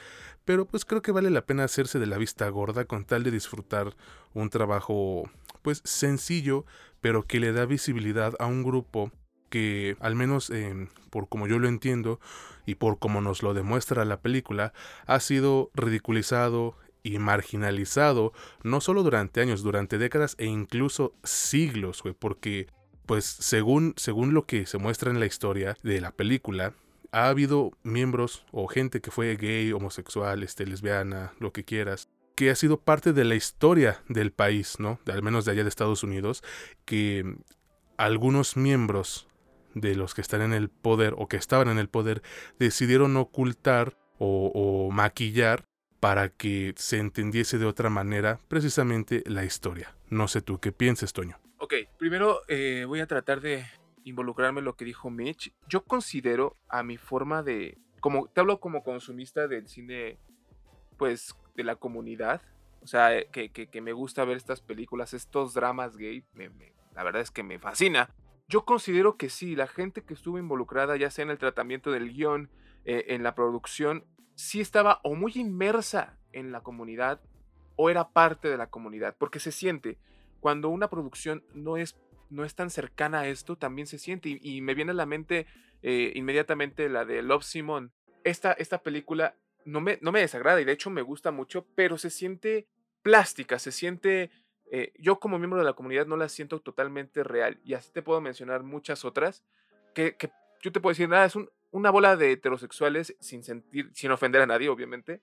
[0.45, 3.31] pero pues creo que vale la pena hacerse de la vista gorda con tal de
[3.31, 3.95] disfrutar
[4.33, 5.31] un trabajo
[5.63, 6.65] pues sencillo,
[7.01, 9.13] pero que le da visibilidad a un grupo
[9.51, 10.51] que al menos
[11.11, 12.21] por como yo lo entiendo
[12.65, 14.73] y por como nos lo demuestra la película,
[15.07, 18.33] ha sido ridiculizado y marginalizado
[18.63, 22.69] no solo durante años, durante décadas e incluso siglos, güey, porque
[23.07, 26.75] pues según, según lo que se muestra en la historia de la película,
[27.13, 32.51] ha habido miembros o gente que fue gay, homosexual, este, lesbiana, lo que quieras, que
[32.51, 35.01] ha sido parte de la historia del país, ¿no?
[35.07, 36.45] Al menos de allá de Estados Unidos,
[36.85, 37.37] que
[37.97, 39.27] algunos miembros
[39.75, 42.23] de los que están en el poder o que estaban en el poder
[42.59, 45.65] decidieron ocultar o, maquillar
[45.99, 49.95] para que se entendiese de otra manera precisamente la historia.
[50.11, 51.39] No sé tú qué piensas, Toño.
[51.59, 53.65] Ok, primero eh, voy a tratar de
[54.05, 55.53] involucrarme en lo que dijo Mitch.
[55.69, 60.19] Yo considero a mi forma de, como te hablo como consumista del cine,
[60.99, 62.43] pues de la comunidad,
[62.83, 66.25] o sea, que, que, me gusta ver estas películas, estos dramas gay,
[66.95, 68.11] la verdad es que me fascina.
[68.51, 72.13] Yo considero que sí, la gente que estuvo involucrada, ya sea en el tratamiento del
[72.13, 72.51] guion,
[72.85, 77.21] eh, en la producción, sí estaba o muy inmersa en la comunidad
[77.77, 79.99] o era parte de la comunidad, porque se siente
[80.41, 81.97] cuando una producción no es,
[82.29, 84.41] no es tan cercana a esto, también se siente.
[84.43, 85.47] Y, me viene a la mente
[85.83, 87.93] eh, inmediatamente la de Love Simon.
[88.25, 91.99] Esta, esta película no me, no me desagrada y de hecho me gusta mucho, pero
[91.99, 92.67] se siente
[93.03, 94.33] plástica, se siente...
[94.73, 98.03] Eh, yo como miembro de la comunidad no la siento totalmente real y así te
[98.03, 99.45] puedo mencionar muchas otras
[99.95, 100.31] que, que
[100.63, 101.35] yo te puedo decir, nada, es
[101.71, 105.23] una bola de heterosexuales sin sentir, sin ofender a nadie, obviamente,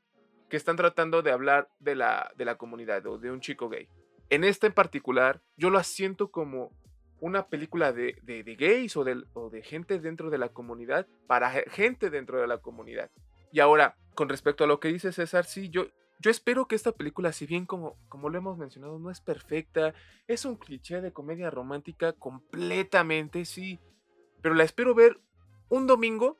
[0.49, 3.87] que están tratando de hablar de la, de la comunidad o de un chico gay.
[4.29, 6.71] En esta en particular, yo lo asiento como
[7.19, 8.15] una película de,
[8.57, 13.09] gays o de, de, gente dentro de la comunidad para gente dentro de la comunidad.
[13.51, 15.87] Y ahora, con respecto a lo que dice César, sí, yo,
[16.19, 19.93] yo espero que esta película, si bien como, como lo hemos mencionado, no es perfecta,
[20.27, 23.79] es un cliché de comedia romántica completamente, sí,
[24.41, 25.19] pero la espero ver
[25.69, 26.37] un domingo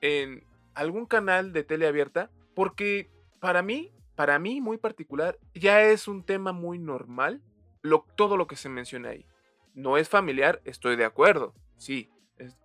[0.00, 3.10] en algún canal de tele abierta, porque
[3.40, 7.40] para mí para mí muy particular, ya es un tema muy normal
[7.80, 9.24] lo, todo lo que se menciona ahí.
[9.72, 12.10] No es familiar, estoy de acuerdo, sí,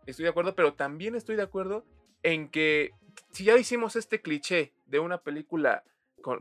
[0.06, 1.86] estoy de acuerdo, pero también estoy de acuerdo
[2.24, 2.92] en que
[3.32, 5.86] si ya hicimos este cliché de una película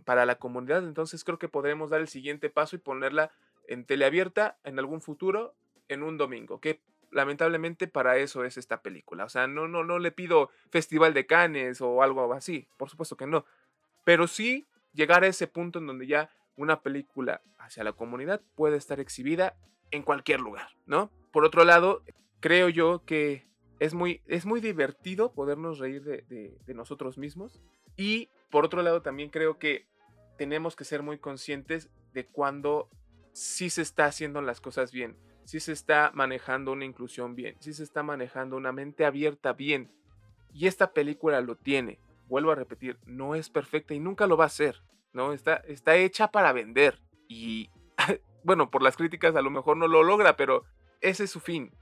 [0.04, 3.30] para la comunidad, entonces creo que podremos dar el siguiente paso y ponerla
[3.66, 5.54] en teleabierta en algún futuro,
[5.88, 6.80] en un domingo, que
[7.10, 9.24] lamentablemente para eso es esta película.
[9.24, 13.16] O sea, no, no, no le pido Festival de Cannes o algo así, por supuesto
[13.16, 13.44] que no.
[14.04, 18.76] Pero sí llegar a ese punto en donde ya una película hacia la comunidad puede
[18.76, 19.56] estar exhibida
[19.90, 21.10] en cualquier lugar, ¿no?
[21.32, 22.02] Por otro lado,
[22.40, 23.46] creo yo que
[23.80, 27.60] es muy, es muy divertido podernos reír de, nosotros mismos
[27.96, 29.88] y por otro lado también creo que
[30.38, 32.88] tenemos que ser muy conscientes de cuando
[33.32, 37.72] sí se está haciendo las cosas bien, sí se está manejando una inclusión bien, sí
[37.72, 39.90] se está manejando una mente abierta bien.
[40.52, 41.98] Y esta película lo tiene
[42.28, 45.32] vuelvo a repetir, no es perfecta y nunca lo va a ser, ¿no?
[45.32, 47.70] Está, está hecha para vender y,
[48.44, 50.62] bueno, por las críticas a lo mejor no lo logra, pero
[51.00, 51.74] ese es su fin.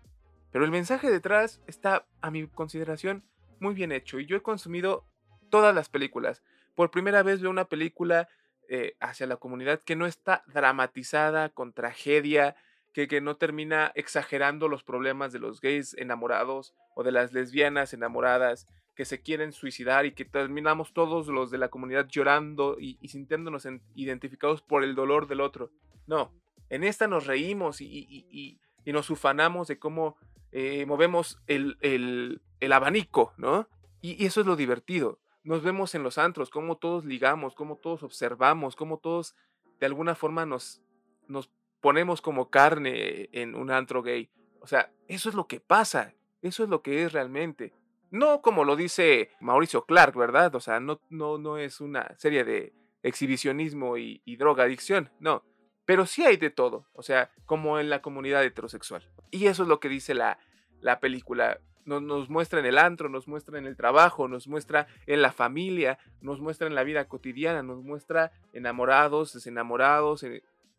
[0.53, 3.25] Pero el mensaje detrás está, a mi consideración,
[3.61, 5.05] muy bien hecho y yo he consumido
[5.51, 6.43] todas las películas.
[6.75, 8.29] Por primera vez veo una película
[8.69, 12.57] eh, hacia la comunidad que no está dramatizada con tragedia,
[12.93, 17.95] que, que, no termina exagerando los problemas de los gays enamorados o de las lesbianas
[17.95, 22.97] enamoradas, que se quieren suicidar y que terminamos todos los de la comunidad llorando y,
[23.09, 25.71] sintiéndonos identificados por el dolor del otro.
[26.07, 26.33] No,
[26.69, 30.17] en esta nos reímos y, nos ufanamos de cómo
[30.51, 33.69] eh, movemos el, el, abanico, ¿no?
[34.03, 35.19] Y, eso es lo divertido.
[35.45, 39.35] Nos vemos en los antros, cómo todos ligamos, cómo todos observamos, cómo todos
[39.81, 40.81] de alguna forma nos,
[41.27, 44.31] nos ponemos como carne en un antro gay.
[44.61, 47.75] O sea, eso es lo que pasa, eso es lo que es realmente.
[48.11, 50.55] No como lo dice Mauricio Clark, ¿verdad?
[50.55, 52.73] O sea, no, no, no es una serie de
[53.03, 55.45] exhibicionismo y, drogadicción, no.
[55.85, 59.11] Pero sí hay de todo, o sea, como en la comunidad heterosexual.
[59.31, 60.39] Y eso es lo que dice la,
[60.81, 61.59] la película.
[61.85, 65.33] Nos, nos, muestra en el antro, nos muestra en el trabajo, nos muestra en la
[65.33, 70.25] familia, nos muestra en la vida cotidiana, nos muestra enamorados, desenamorados,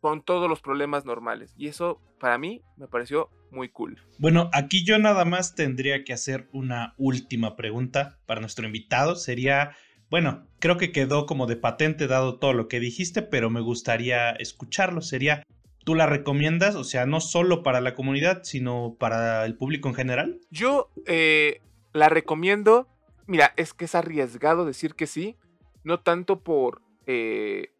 [0.04, 1.54] con todos los problemas normales.
[1.56, 3.98] Y eso para mí me pareció muy cool.
[4.18, 9.16] Bueno, aquí yo nada más tendría que hacer una última pregunta para nuestro invitado.
[9.16, 9.74] Sería,
[10.10, 14.32] bueno, creo que quedó como de patente dado todo lo que dijiste, pero me gustaría
[14.32, 15.00] escucharlo.
[15.00, 15.42] Sería,
[15.84, 16.74] ¿tú la recomiendas?
[16.74, 20.40] O sea, no solo para la comunidad, sino para el público en general.
[20.50, 21.60] Yo eh,
[21.92, 22.88] la recomiendo.
[23.26, 25.36] Mira, es que es arriesgado decir que sí,
[25.82, 26.82] no tanto por...
[27.06, 27.70] Eh,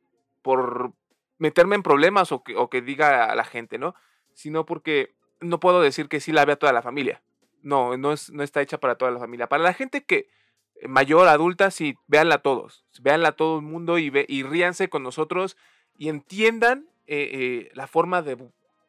[0.42, 0.92] por
[1.38, 3.94] meterme en problemas o que, o que diga a la gente, ¿no?
[4.34, 7.22] Sino porque no puedo decir que sí la vea toda la familia.
[7.62, 9.48] no, no, es, no está hecha para toda la familia.
[9.48, 10.28] Para la gente que
[10.76, 15.02] eh, mayor, adulta, sí, véanla todos, véanla todo el mundo y, ve, y ríanse con
[15.02, 15.56] nosotros
[15.96, 18.36] y entiendan eh, eh, la forma de,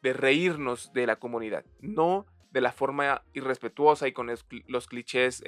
[0.01, 4.32] reírnos de la comunidad, no de la forma irrespetuosa y con
[4.68, 5.43] los clichés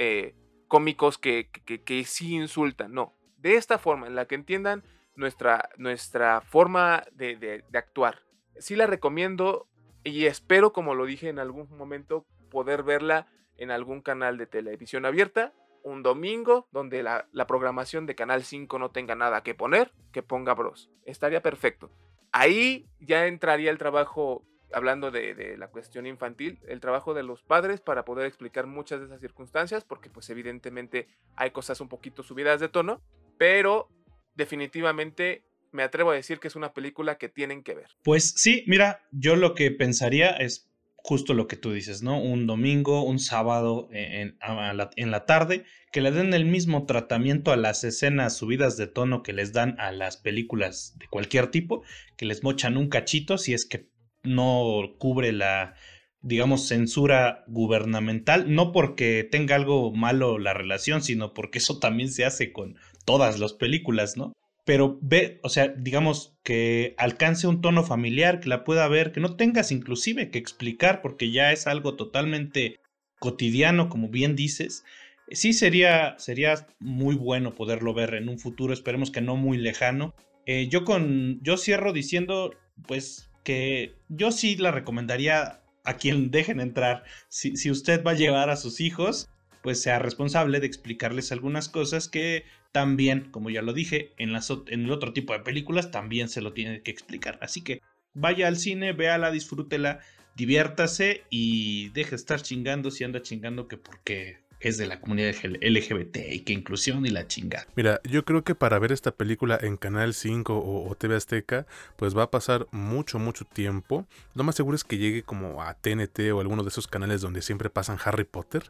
[0.67, 4.83] cómicos que, que, sí insultan, no, de esta forma, en la que entiendan
[5.15, 8.23] nuestra, nuestra forma de actuar.
[8.57, 9.67] Sí la recomiendo
[10.03, 15.05] y espero, como lo dije en algún momento, poder verla en algún canal de televisión
[15.05, 15.53] abierta
[15.87, 20.53] un domingo donde la, programación de Canal 5 no tenga nada que poner, que ponga
[20.53, 20.89] Bros.
[21.05, 21.89] Estaría perfecto.
[22.31, 27.81] Ahí ya entraría el trabajo, hablando de, la cuestión infantil, el trabajo de los padres
[27.81, 32.59] para poder explicar muchas de esas circunstancias, porque pues evidentemente hay cosas un poquito subidas
[32.59, 33.01] de tono,
[33.37, 33.89] pero
[34.35, 37.89] definitivamente me atrevo a decir que es una película que tienen que ver.
[38.03, 40.66] Pues sí, mira, yo lo que pensaría es
[41.07, 42.21] justo lo que tú dices, ¿no?
[42.21, 47.85] Un domingo, un sábado en, la, tarde, que le den el mismo tratamiento a las
[47.85, 51.81] escenas subidas de tono que les dan a las películas de cualquier tipo,
[52.17, 53.89] que les mochan un cachito si es que
[54.23, 55.75] no cubre la,
[56.19, 62.25] digamos, censura gubernamental, no porque tenga algo malo la relación, sino porque eso también se
[62.25, 64.33] hace con todas las películas, ¿no?
[64.67, 69.21] Pero ve, o sea, digamos que alcance un tono familiar, que la pueda ver, que
[69.21, 72.81] no tengas inclusive que explicar porque ya es algo totalmente
[73.17, 74.83] cotidiano, como bien dices.
[75.31, 80.13] Sí sería, sería muy bueno poderlo ver en un futuro, esperemos que no muy lejano.
[80.45, 82.53] Eh, yo con, yo cierro diciendo,
[82.85, 87.05] pues, que yo sí la recomendaría a quien dejen entrar.
[87.29, 89.29] Si, si usted va a llevar a sus hijos,
[89.67, 94.49] pues sea responsable de explicarles algunas cosas que también, como ya lo dije, en, las,
[94.67, 97.37] en el otro tipo de películas también se lo tiene que explicar.
[97.41, 97.81] Así que
[98.13, 99.99] vaya al cine, véala, disfrútela,
[100.37, 105.35] diviértase y deje de estar chingando si anda chingando que porque es de la comunidad
[105.43, 107.67] LGBT y que inclusión y la chinga.
[107.75, 111.67] Mira, yo creo que para ver esta película en Canal 5 o, o, TV Azteca,
[111.95, 114.07] pues va a pasar mucho, mucho tiempo.
[114.33, 117.41] Lo más seguro es que llegue como a TNT o alguno de esos canales donde
[117.41, 118.63] siempre pasan Harry Potter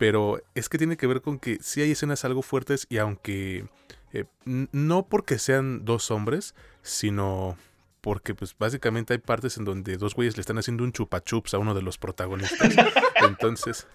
[0.00, 3.66] pero es que tiene que ver con que sí hay escenas algo fuertes y aunque
[4.14, 7.58] eh, no porque sean dos hombres, sino
[8.00, 11.58] porque pues básicamente hay partes en donde dos güeyes le están haciendo un chupachups a
[11.58, 12.74] uno de los protagonistas.
[13.22, 13.86] Entonces,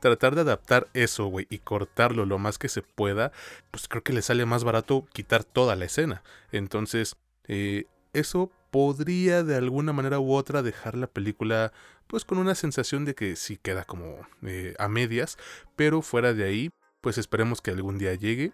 [0.00, 3.32] tratar de adaptar eso, güey, y cortarlo lo más que se pueda,
[3.70, 6.22] pues creo que le sale más barato quitar toda la escena.
[6.52, 7.16] Entonces,
[7.48, 11.72] eh, eso podría de alguna manera u otra dejar la película
[12.06, 15.38] pues con una sensación de que sí queda como eh, a medias,
[15.74, 16.70] pero fuera de ahí,
[17.00, 18.52] pues esperemos que algún día llegue.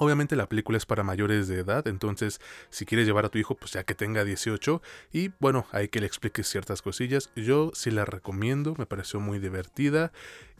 [0.00, 2.40] Obviamente la película es para mayores de edad, entonces
[2.70, 4.80] si quieres llevar a tu hijo, pues ya que tenga 18
[5.12, 7.30] y bueno, hay que le expliques ciertas cosillas.
[7.36, 10.10] Yo sí la recomiendo, me pareció muy divertida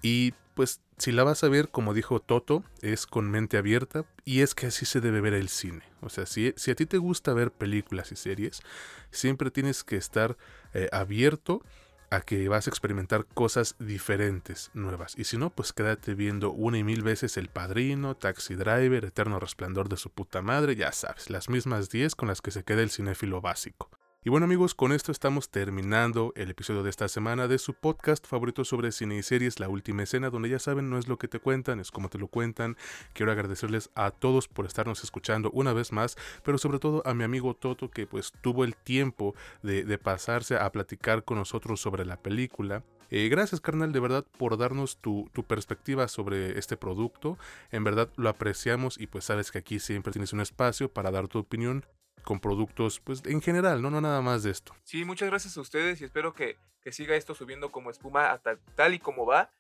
[0.03, 4.43] y pues si la vas a ver, como dijo Toto, es con mente abierta y
[4.43, 5.85] es que así se debe ver el cine.
[6.03, 8.61] O sea, si, si a ti te gusta ver películas y series,
[9.11, 10.37] siempre tienes que estar
[10.75, 11.63] eh, abierto
[12.11, 15.15] a que vas a experimentar cosas diferentes, nuevas.
[15.17, 19.39] Y si no, pues quédate viendo una y mil veces El Padrino, Taxi Driver, Eterno
[19.39, 22.83] Resplandor de su puta madre, ya sabes, las mismas 10 con las que se queda
[22.83, 23.89] el cinéfilo básico.
[24.23, 28.27] Y bueno amigos, con esto estamos terminando el episodio de esta semana de su podcast
[28.27, 31.27] favorito sobre cine y series, La Última Escena, donde ya saben no es lo que
[31.27, 32.77] te cuentan, es como te lo cuentan.
[33.15, 37.25] Quiero agradecerles a todos por estarnos escuchando una vez más, pero sobre todo a mi
[37.25, 42.19] amigo Toto que pues tuvo el tiempo de, pasarse a platicar con nosotros sobre la
[42.19, 42.85] película.
[43.09, 47.39] Eh, gracias carnal de verdad por darnos tu, tu, perspectiva sobre este producto.
[47.71, 51.27] En verdad lo apreciamos y pues sabes que aquí siempre tienes un espacio para dar
[51.27, 51.87] tu opinión
[52.23, 53.91] con productos, pues en general, ¿no?
[53.91, 54.75] No nada más de esto.
[54.85, 58.59] Sí, muchas gracias a ustedes y espero que, que siga esto subiendo como espuma hasta
[58.75, 59.51] tal y como va.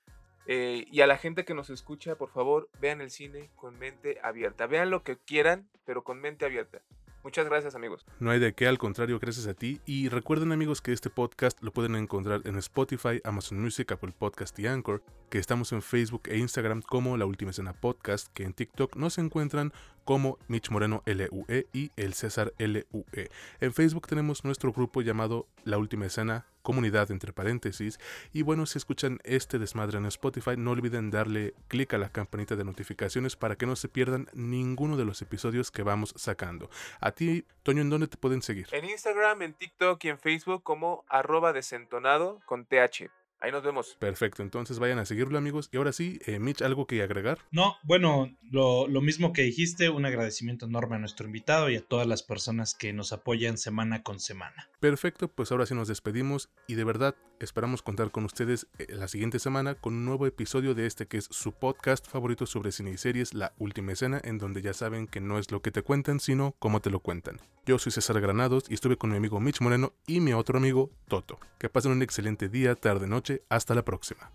[0.47, 4.19] Eh, y a la gente que nos escucha, por favor, vean el cine con mente
[4.23, 4.67] abierta.
[4.67, 6.81] Vean lo que quieran, pero con mente abierta.
[7.23, 8.07] Muchas gracias amigos.
[8.19, 9.81] No hay de qué, al contrario, gracias a ti.
[9.85, 14.59] Y recuerden amigos que este podcast lo pueden encontrar en Spotify, Amazon Music, Apple Podcast
[14.59, 18.55] y Anchor, que estamos en Facebook e Instagram como La Última Escena Podcast, que en
[18.55, 19.73] TikTok nos encuentran
[20.11, 23.31] como Mitch Moreno LUE y el César LUE.
[23.61, 28.01] En Facebook tenemos nuestro grupo llamado La Última Escena Comunidad entre paréntesis.
[28.33, 32.57] Y bueno, si escuchan este desmadre en Spotify, no olviden darle clic a la campanita
[32.57, 36.71] de notificaciones para que no se pierdan ninguno de los episodios que vamos sacando.
[37.01, 38.67] A ti, Toño, ¿en dónde te pueden seguir?
[38.73, 43.11] En Instagram, en TikTok y en Facebook como arroba desentonado con TH.
[43.41, 43.97] Ahí nos vemos.
[43.99, 45.71] Perfecto, entonces vayan a seguirlo amigos.
[45.73, 47.39] Y ahora sí, eh, Mitch, ¿algo que agregar?
[47.51, 51.81] No, bueno, lo, lo, mismo que dijiste, un agradecimiento enorme a nuestro invitado y a
[51.81, 54.69] todas las personas que nos apoyan semana con semana.
[54.79, 59.09] Perfecto, pues ahora sí nos despedimos y de verdad esperamos contar con ustedes eh, la
[59.09, 62.91] siguiente semana con un nuevo episodio de este que es su podcast favorito sobre cine
[62.91, 65.83] y series, La Última Escena, en donde ya saben que no es lo que te
[65.83, 67.41] cuentan, sino cómo te lo cuentan.
[67.65, 70.91] Yo soy César Granados y estuve con mi amigo Mitch Moreno y mi otro amigo
[71.09, 71.39] Toto.
[71.59, 73.07] Que pasen un excelente día, tarde,
[73.49, 74.33] hasta la próxima.